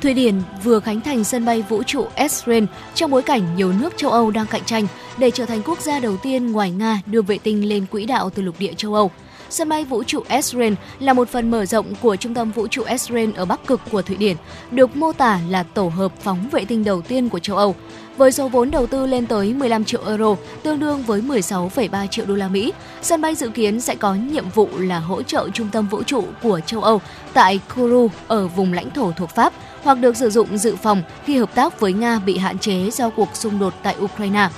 [0.00, 0.34] Thụy Điển
[0.64, 4.30] vừa khánh thành sân bay vũ trụ Esren trong bối cảnh nhiều nước châu Âu
[4.30, 4.86] đang cạnh tranh
[5.18, 8.30] để trở thành quốc gia đầu tiên ngoài Nga đưa vệ tinh lên quỹ đạo
[8.30, 9.10] từ lục địa châu Âu.
[9.50, 12.82] Sân bay vũ trụ Esren là một phần mở rộng của trung tâm vũ trụ
[12.82, 14.36] Esren ở Bắc Cực của Thụy Điển,
[14.70, 17.74] được mô tả là tổ hợp phóng vệ tinh đầu tiên của châu Âu.
[18.16, 22.26] Với số vốn đầu tư lên tới 15 triệu euro, tương đương với 16,3 triệu
[22.26, 25.68] đô la Mỹ, sân bay dự kiến sẽ có nhiệm vụ là hỗ trợ trung
[25.72, 27.00] tâm vũ trụ của châu Âu
[27.32, 29.52] tại Kourou ở vùng lãnh thổ thuộc Pháp
[29.82, 33.10] hoặc được sử dụng dự phòng khi hợp tác với Nga bị hạn chế do
[33.10, 34.48] cuộc xung đột tại Ukraine.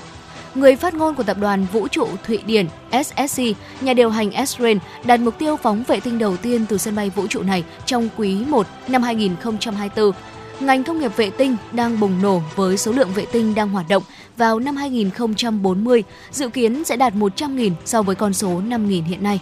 [0.55, 2.67] Người phát ngôn của tập đoàn vũ trụ Thụy Điển
[3.05, 3.43] SSC,
[3.81, 7.11] nhà điều hành Esren, đặt mục tiêu phóng vệ tinh đầu tiên từ sân bay
[7.11, 10.13] vũ trụ này trong quý 1 năm 2024.
[10.61, 13.89] Ngành công nghiệp vệ tinh đang bùng nổ với số lượng vệ tinh đang hoạt
[13.89, 14.03] động
[14.37, 19.41] vào năm 2040 dự kiến sẽ đạt 100.000 so với con số 5.000 hiện nay.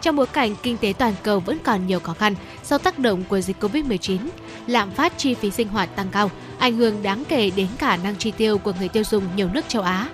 [0.00, 2.34] Trong bối cảnh kinh tế toàn cầu vẫn còn nhiều khó khăn
[2.68, 4.18] do tác động của dịch Covid-19,
[4.66, 8.16] lạm phát chi phí sinh hoạt tăng cao, ảnh hưởng đáng kể đến khả năng
[8.16, 10.08] chi tiêu của người tiêu dùng nhiều nước châu Á.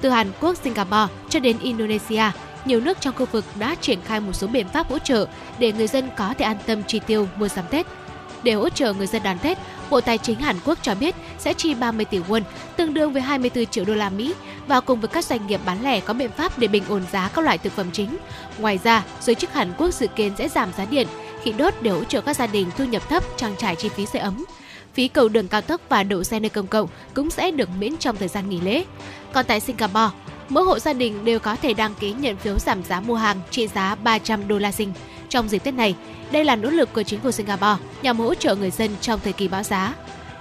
[0.00, 2.24] Từ Hàn Quốc, Singapore cho đến Indonesia,
[2.64, 5.26] nhiều nước trong khu vực đã triển khai một số biện pháp hỗ trợ
[5.58, 7.86] để người dân có thể an tâm chi tiêu mua sắm Tết.
[8.44, 9.58] Để hỗ trợ người dân đón Tết,
[9.90, 12.42] Bộ Tài chính Hàn Quốc cho biết sẽ chi 30 tỷ won,
[12.76, 14.34] tương đương với 24 triệu đô la Mỹ,
[14.66, 17.30] và cùng với các doanh nghiệp bán lẻ có biện pháp để bình ổn giá
[17.34, 18.16] các loại thực phẩm chính.
[18.58, 21.06] Ngoài ra, giới chức Hàn Quốc dự kiến sẽ giảm giá điện,
[21.42, 24.06] khí đốt để hỗ trợ các gia đình thu nhập thấp trang trải chi phí
[24.06, 24.44] sưởi ấm.
[24.94, 27.96] Phí cầu đường cao tốc và đậu xe nơi công cộng cũng sẽ được miễn
[27.96, 28.84] trong thời gian nghỉ lễ.
[29.32, 30.10] Còn tại Singapore,
[30.48, 33.40] mỗi hộ gia đình đều có thể đăng ký nhận phiếu giảm giá mua hàng
[33.50, 34.92] trị giá 300 đô la Sing
[35.34, 35.94] trong dịp Tết này.
[36.32, 39.32] Đây là nỗ lực của chính phủ Singapore nhằm hỗ trợ người dân trong thời
[39.32, 39.94] kỳ bão giá.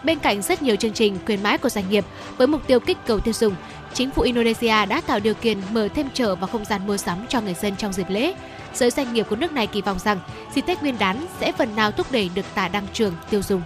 [0.03, 2.05] Bên cạnh rất nhiều chương trình khuyến mãi của doanh nghiệp
[2.37, 3.55] với mục tiêu kích cầu tiêu dùng,
[3.93, 7.25] chính phủ Indonesia đã tạo điều kiện mở thêm chợ và không gian mua sắm
[7.29, 8.33] cho người dân trong dịp lễ.
[8.73, 10.19] Giới doanh nghiệp của nước này kỳ vọng rằng
[10.55, 13.61] dịp Tết Nguyên đán sẽ phần nào thúc đẩy được tả đăng trưởng tiêu dùng.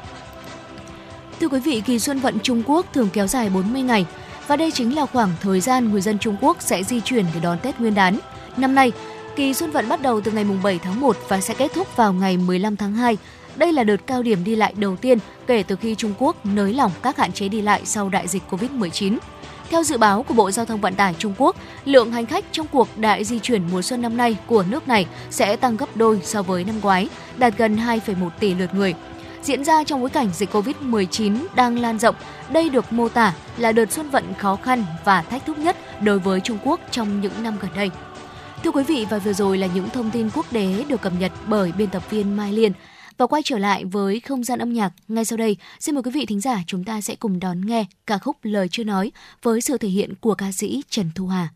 [1.40, 4.06] Thưa quý vị, kỳ Xuân vận Trung Quốc thường kéo dài 40 ngày
[4.48, 7.40] và đây chính là khoảng thời gian người dân Trung Quốc sẽ di chuyển để
[7.40, 8.20] đón Tết Nguyên đán.
[8.58, 8.92] Năm nay,
[9.38, 12.14] kỳ Xuân vận bắt đầu từ ngày 7 tháng 1 và sẽ kết thúc vào
[12.14, 13.18] ngày 15 tháng 2.
[13.56, 15.18] Đây là đợt cao điểm đi lại đầu tiên
[15.48, 18.44] kể từ khi Trung Quốc nới lỏng các hạn chế đi lại sau đại dịch
[18.50, 19.18] Covid-19.
[19.70, 22.68] Theo dự báo của Bộ Giao thông Vận tải Trung Quốc, lượng hành khách trong
[22.72, 26.20] cuộc đại di chuyển mùa xuân năm nay của nước này sẽ tăng gấp đôi
[26.24, 28.94] so với năm ngoái, đạt gần 2,1 tỷ lượt người.
[29.44, 32.16] Diễn ra trong bối cảnh dịch Covid-19 đang lan rộng,
[32.50, 36.20] đây được mô tả là đợt xuân vận khó khăn và thách thức nhất đối
[36.20, 37.90] với Trung Quốc trong những năm gần đây.
[38.68, 41.32] Thưa quý vị và vừa rồi là những thông tin quốc tế được cập nhật
[41.48, 42.72] bởi biên tập viên Mai Liên.
[43.18, 46.12] Và quay trở lại với không gian âm nhạc, ngay sau đây, xin mời quý
[46.12, 49.12] vị thính giả chúng ta sẽ cùng đón nghe ca khúc Lời chưa nói
[49.44, 51.50] với sự thể hiện của ca sĩ Trần Thu Hà.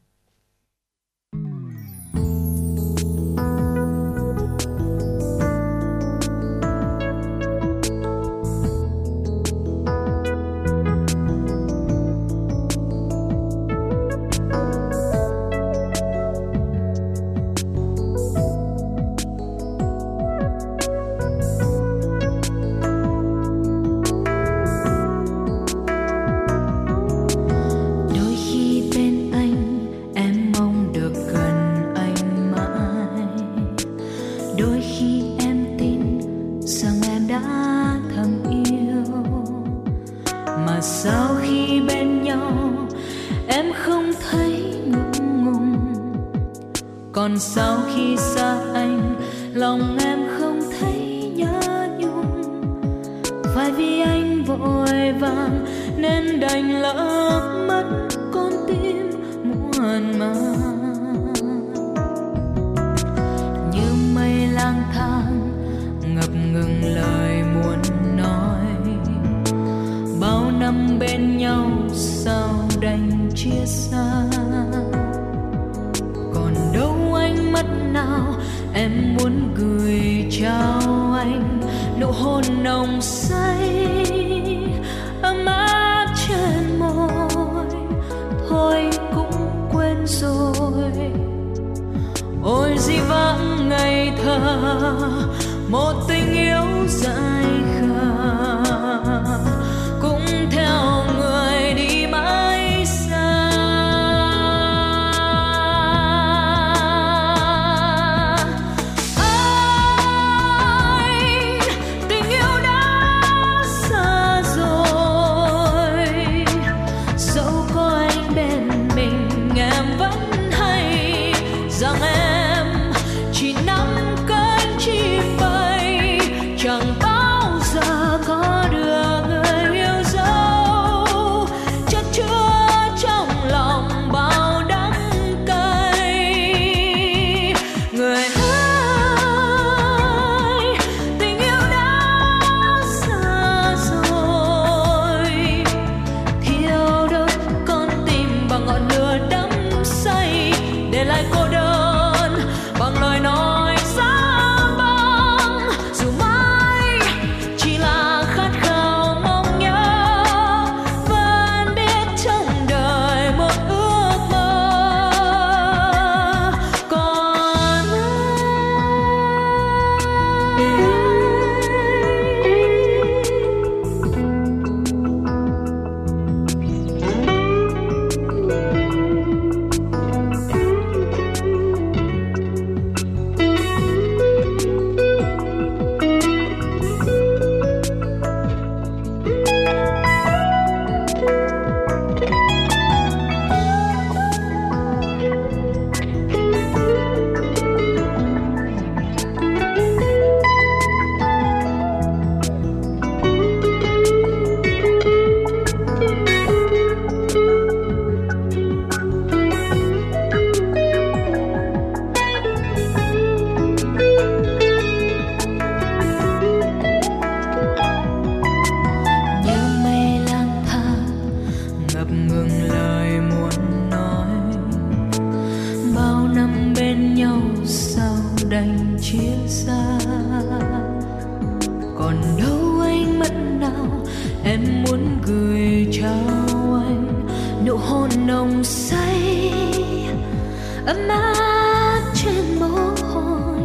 [240.85, 243.59] Ấm áp trên môi hôi.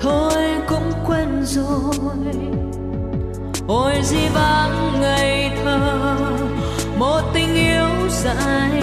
[0.00, 0.34] Thôi
[0.68, 2.34] cũng quên rồi.
[3.68, 6.08] Ôi gì vắng ngày thơ,
[6.98, 8.82] một tình yêu dài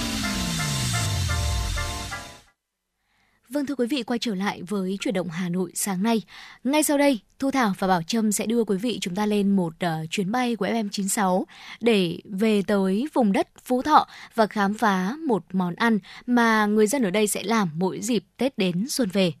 [3.61, 6.21] Vâng thưa quý vị quay trở lại với chuyển động Hà Nội sáng nay.
[6.63, 9.55] Ngay sau đây, Thu Thảo và Bảo Trâm sẽ đưa quý vị chúng ta lên
[9.55, 11.43] một uh, chuyến bay của FM96
[11.81, 16.87] để về tới vùng đất Phú Thọ và khám phá một món ăn mà người
[16.87, 19.33] dân ở đây sẽ làm mỗi dịp Tết đến xuân về.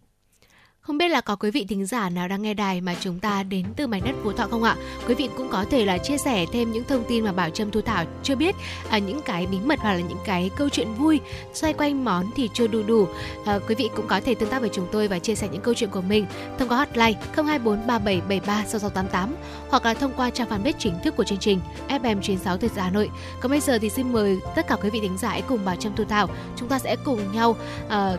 [0.81, 3.43] Không biết là có quý vị thính giả nào đang nghe đài mà chúng ta
[3.43, 4.75] đến từ mảnh đất Phú Thọ không ạ?
[5.07, 7.71] Quý vị cũng có thể là chia sẻ thêm những thông tin mà Bảo Trâm
[7.71, 8.55] Thu Thảo chưa biết,
[8.89, 11.19] à, những cái bí mật hoặc là những cái câu chuyện vui
[11.53, 13.07] xoay quanh món thì chưa đủ đủ.
[13.45, 15.61] À, quý vị cũng có thể tương tác với chúng tôi và chia sẻ những
[15.61, 16.25] câu chuyện của mình
[16.59, 19.35] thông qua hotline 024 3773 6688
[19.69, 21.59] hoặc là thông qua trang fanpage chính thức của chương trình
[21.89, 23.09] FM96 Thời sự Hà Nội.
[23.41, 25.75] Còn bây giờ thì xin mời tất cả quý vị thính giả hãy cùng Bảo
[25.75, 27.55] Trâm Thu Thảo chúng ta sẽ cùng nhau
[27.89, 28.17] à,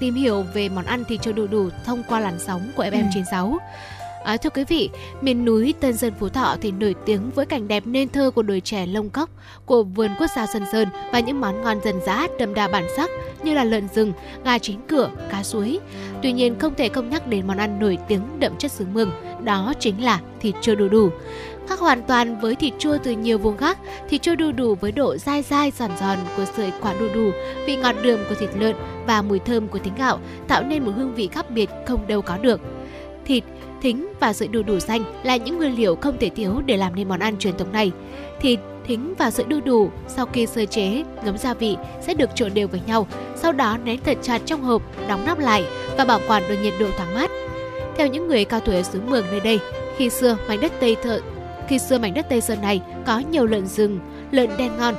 [0.00, 3.58] tìm hiểu về món ăn thịt chua đu đủ thông qua làn sóng của FM96.
[4.24, 4.90] À, thưa quý vị,
[5.20, 8.42] miền núi Tân Sơn Phú Thọ thì nổi tiếng với cảnh đẹp nên thơ của
[8.42, 9.30] đồi chè lông cốc,
[9.66, 12.84] của vườn quốc gia Sơn Sơn và những món ngon dân dã đậm đà bản
[12.96, 13.10] sắc
[13.42, 14.12] như là lợn rừng,
[14.44, 15.78] gà chín cửa, cá suối.
[16.22, 19.10] Tuy nhiên không thể không nhắc đến món ăn nổi tiếng đậm chất xứ Mường,
[19.44, 21.10] đó chính là thịt chua đu đủ.
[21.70, 24.92] Khác hoàn toàn với thịt chua từ nhiều vùng khác, thịt chua đu đủ với
[24.92, 27.30] độ dai dai giòn giòn của sợi quả đu đủ,
[27.66, 30.92] vị ngọt đường của thịt lợn và mùi thơm của thính gạo tạo nên một
[30.96, 32.60] hương vị khác biệt không đâu có được.
[33.24, 33.44] Thịt,
[33.82, 36.94] thính và sợi đu đủ xanh là những nguyên liệu không thể thiếu để làm
[36.94, 37.92] nên món ăn truyền thống này.
[38.40, 42.30] Thịt, thính và sợi đu đủ sau khi sơ chế, ngấm gia vị sẽ được
[42.34, 43.06] trộn đều với nhau,
[43.36, 45.64] sau đó nén thật chặt trong hộp, đóng nắp lại
[45.96, 47.30] và bảo quản ở nhiệt độ thoáng mát.
[47.96, 49.58] Theo những người cao tuổi ở xứ Mường nơi đây,
[49.96, 51.20] khi xưa mảnh đất Tây Thợ
[51.70, 54.00] khi xưa mảnh đất Tây Sơn này có nhiều lợn rừng,
[54.30, 54.94] lợn đen ngon.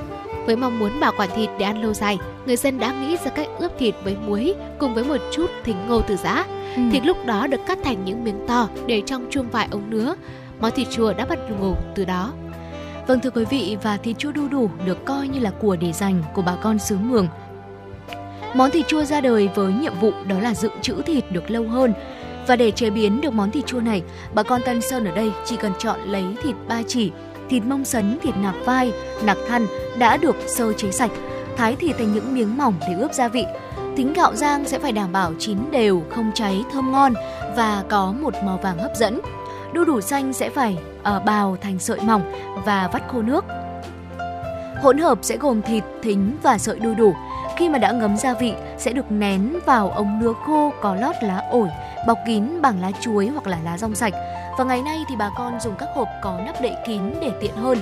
[0.45, 3.31] Với mong muốn bảo quản thịt để ăn lâu dài, người dân đã nghĩ ra
[3.31, 6.45] cách ướp thịt với muối cùng với một chút thính ngô từ giã.
[6.75, 6.81] Ừ.
[6.91, 10.15] Thịt lúc đó được cắt thành những miếng to để trong chuông vải ống nứa.
[10.59, 12.33] Món thịt chua đã bắt đầu từ đó.
[13.07, 15.91] Vâng thưa quý vị và thịt chua đu đủ được coi như là của để
[15.91, 17.27] dành của bà con xứ Mường.
[18.55, 21.67] Món thịt chua ra đời với nhiệm vụ đó là dự trữ thịt được lâu
[21.67, 21.93] hơn.
[22.47, 25.31] Và để chế biến được món thịt chua này, bà con Tân Sơn ở đây
[25.45, 27.11] chỉ cần chọn lấy thịt ba chỉ,
[27.49, 28.91] thịt mông sấn, thịt nạc vai,
[29.23, 29.67] nạc thăn
[29.97, 31.11] đã được sơ chế sạch,
[31.57, 33.45] thái thịt thành những miếng mỏng để ướp gia vị.
[33.95, 37.13] Tính gạo rang sẽ phải đảm bảo chín đều, không cháy, thơm ngon
[37.55, 39.21] và có một màu vàng hấp dẫn.
[39.73, 42.31] Đu đủ xanh sẽ phải ở bào thành sợi mỏng
[42.65, 43.45] và vắt khô nước.
[44.81, 47.13] Hỗn hợp sẽ gồm thịt, thính và sợi đu đủ.
[47.57, 51.15] Khi mà đã ngấm gia vị sẽ được nén vào ống nứa khô có lót
[51.21, 51.67] lá ổi,
[52.07, 54.13] bọc kín bằng lá chuối hoặc là lá rong sạch.
[54.57, 57.55] Và ngày nay thì bà con dùng các hộp có nắp đậy kín để tiện
[57.55, 57.77] hơn.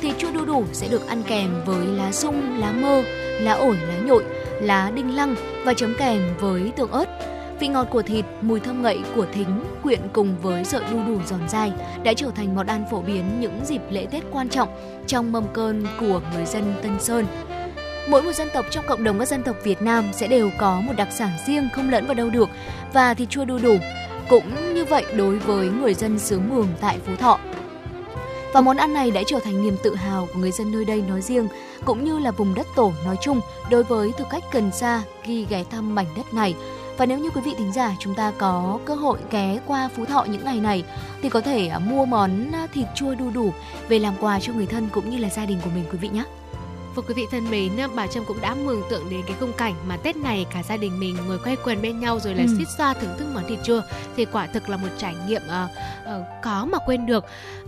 [0.00, 3.02] Thịt chua đu đủ sẽ được ăn kèm với lá sung, lá mơ,
[3.40, 4.24] lá ổi, lá nhội,
[4.60, 5.34] lá đinh lăng
[5.64, 7.06] và chấm kèm với tương ớt.
[7.60, 11.20] Vị ngọt của thịt, mùi thơm ngậy của thính quyện cùng với sợi đu đủ
[11.26, 11.72] giòn dai
[12.04, 14.68] đã trở thành món ăn phổ biến những dịp lễ Tết quan trọng
[15.06, 17.26] trong mâm cơm của người dân Tân Sơn.
[18.08, 20.80] Mỗi một dân tộc trong cộng đồng các dân tộc Việt Nam sẽ đều có
[20.80, 22.50] một đặc sản riêng không lẫn vào đâu được
[22.92, 23.76] và thịt chua đu đủ
[24.28, 27.38] cũng như vậy đối với người dân xứ Mường tại Phú Thọ.
[28.52, 31.02] Và món ăn này đã trở thành niềm tự hào của người dân nơi đây
[31.08, 31.48] nói riêng,
[31.84, 33.40] cũng như là vùng đất tổ nói chung
[33.70, 36.54] đối với thực khách cần xa khi ghé thăm mảnh đất này.
[36.96, 40.04] Và nếu như quý vị thính giả chúng ta có cơ hội ghé qua Phú
[40.04, 40.84] Thọ những ngày này
[41.22, 43.52] thì có thể à, mua món à, thịt chua đu đủ
[43.88, 46.08] về làm quà cho người thân cũng như là gia đình của mình quý vị
[46.08, 46.24] nhé.
[46.94, 49.74] Và quý vị thân mến, bà Trâm cũng đã mường tượng đến cái khung cảnh
[49.88, 52.54] mà Tết này cả gia đình mình ngồi quay quần bên nhau rồi là ừ.
[52.58, 53.80] xít xoa thưởng thức món thịt chua
[54.16, 55.70] thì quả thực là một trải nghiệm uh,
[56.02, 57.24] uh, có mà quên được.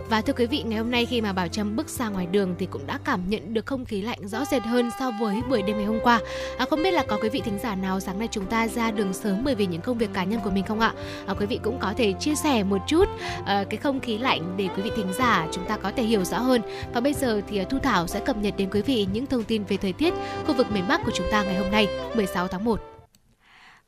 [0.09, 2.55] Và thưa quý vị, ngày hôm nay khi mà Bảo Trâm bước ra ngoài đường
[2.59, 5.61] thì cũng đã cảm nhận được không khí lạnh rõ rệt hơn so với buổi
[5.61, 6.19] đêm ngày hôm qua.
[6.57, 8.91] À, không biết là có quý vị thính giả nào sáng nay chúng ta ra
[8.91, 10.93] đường sớm bởi vì những công việc cá nhân của mình không ạ?
[11.25, 13.03] À, quý vị cũng có thể chia sẻ một chút
[13.39, 16.23] uh, cái không khí lạnh để quý vị thính giả chúng ta có thể hiểu
[16.23, 16.61] rõ hơn.
[16.93, 19.63] Và bây giờ thì Thu Thảo sẽ cập nhật đến quý vị những thông tin
[19.63, 20.13] về thời tiết
[20.47, 22.81] khu vực miền Bắc của chúng ta ngày hôm nay 16 tháng 1.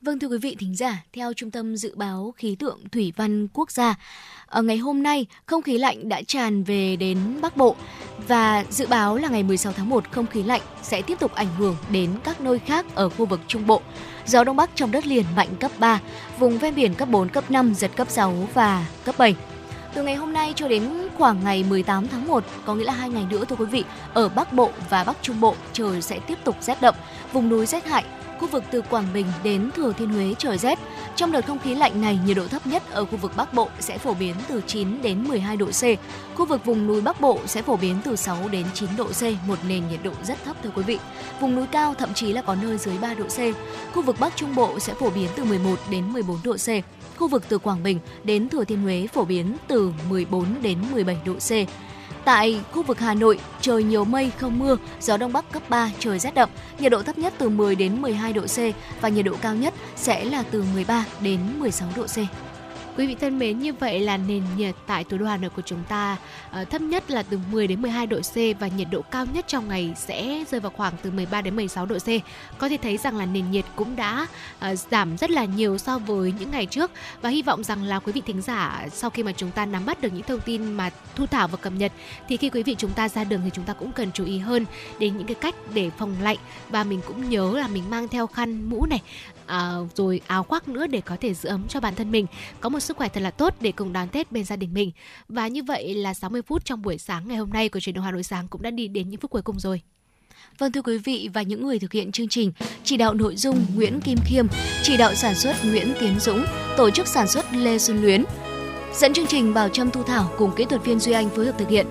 [0.02, 3.48] Vâng thưa quý vị thính giả, theo Trung tâm Dự báo Khí tượng Thủy văn
[3.54, 3.96] Quốc gia,
[4.46, 7.76] ở ngày hôm nay không khí lạnh đã tràn về đến Bắc Bộ
[8.28, 11.56] và dự báo là ngày 16 tháng 1 không khí lạnh sẽ tiếp tục ảnh
[11.58, 13.82] hưởng đến các nơi khác ở khu vực Trung Bộ.
[14.26, 16.02] Gió Đông Bắc trong đất liền mạnh cấp 3,
[16.40, 19.36] vùng ven biển cấp 4, cấp 5, giật cấp 6 và cấp 7.
[19.98, 20.84] Từ ngày hôm nay cho đến
[21.18, 23.84] khoảng ngày 18 tháng 1, có nghĩa là hai ngày nữa thưa quý vị,
[24.14, 26.96] ở Bắc Bộ và Bắc Trung Bộ trời sẽ tiếp tục rét đậm,
[27.34, 28.04] vùng núi rét hại,
[28.40, 30.80] khu vực từ Quảng Bình đến Thừa Thiên Huế trời rét.
[31.16, 33.70] Trong đợt không khí lạnh này, nhiệt độ thấp nhất ở khu vực Bắc Bộ
[33.80, 35.84] sẽ phổ biến từ 9 đến 12 độ C.
[36.36, 39.24] Khu vực vùng núi Bắc Bộ sẽ phổ biến từ 6 đến 9 độ C,
[39.48, 41.00] một nền nhiệt độ rất thấp thưa quý vị.
[41.40, 43.40] Vùng núi cao thậm chí là có nơi dưới 3 độ C.
[43.94, 46.68] Khu vực Bắc Trung Bộ sẽ phổ biến từ 11 đến 14 độ C.
[47.18, 51.18] Khu vực từ Quảng Bình đến Thừa Thiên Huế phổ biến từ 14 đến 17
[51.26, 51.52] độ C.
[52.26, 55.92] Tại khu vực Hà Nội, trời nhiều mây không mưa, gió đông bắc cấp 3,
[56.00, 56.50] trời rét đậm,
[56.80, 58.58] nhiệt độ thấp nhất từ 10 đến 12 độ C
[59.02, 62.47] và nhiệt độ cao nhất sẽ là từ 13 đến 16 độ C.
[62.98, 65.62] Quý vị thân mến, như vậy là nền nhiệt tại thủ đô Hà Nội của
[65.66, 66.18] chúng ta
[66.62, 69.46] uh, thấp nhất là từ 10 đến 12 độ C và nhiệt độ cao nhất
[69.48, 72.08] trong ngày sẽ rơi vào khoảng từ 13 đến 16 độ C.
[72.58, 74.28] Có thể thấy rằng là nền nhiệt cũng đã
[74.72, 76.92] uh, giảm rất là nhiều so với những ngày trước
[77.22, 79.86] và hy vọng rằng là quý vị thính giả sau khi mà chúng ta nắm
[79.86, 81.92] bắt được những thông tin mà thu thảo và cập nhật
[82.30, 84.38] thì khi quý vị chúng ta ra đường thì chúng ta cũng cần chú ý
[84.38, 84.66] hơn
[85.00, 86.38] đến những cái cách để phòng lạnh
[86.70, 89.02] và mình cũng nhớ là mình mang theo khăn mũ này
[89.48, 92.26] à, rồi áo khoác nữa để có thể giữ ấm cho bản thân mình
[92.62, 94.92] có một sức khỏe thật là tốt để cùng đón Tết bên gia đình mình
[95.30, 98.06] và như vậy là 60 phút trong buổi sáng ngày hôm nay của truyền động
[98.06, 99.82] Hà Nội sáng cũng đã đi đến những phút cuối cùng rồi.
[100.58, 102.52] Vâng thưa quý vị và những người thực hiện chương trình,
[102.84, 104.48] chỉ đạo nội dung Nguyễn Kim Khiêm,
[104.84, 106.46] chỉ đạo sản xuất Nguyễn Tiến Dũng,
[106.78, 108.24] tổ chức sản xuất Lê Xuân Luyến.
[108.94, 111.56] Dẫn chương trình Bảo Trâm Thu Thảo cùng kỹ thuật viên Duy Anh phối hợp
[111.58, 111.86] thực hiện.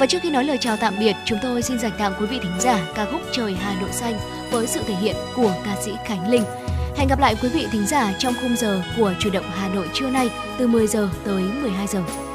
[0.00, 2.38] Và trước khi nói lời chào tạm biệt, chúng tôi xin dành tặng quý vị
[2.42, 4.18] thính giả ca khúc Trời Hà Nội Xanh
[4.50, 6.42] với sự thể hiện của ca sĩ Khánh Linh.
[6.98, 9.88] Hẹn gặp lại quý vị thính giả trong khung giờ của chủ động Hà Nội
[9.94, 12.27] trưa nay từ 10 giờ tới 12 giờ.